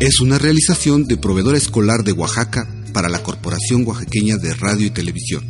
Es 0.00 0.20
una 0.20 0.38
realización 0.38 1.06
de 1.06 1.18
proveedor 1.18 1.54
escolar 1.54 2.02
de 2.02 2.12
Oaxaca 2.12 2.66
para 2.94 3.10
la 3.10 3.22
Corporación 3.22 3.86
Oaxaqueña 3.86 4.38
de 4.38 4.54
Radio 4.54 4.86
y 4.86 4.90
Televisión. 4.90 5.49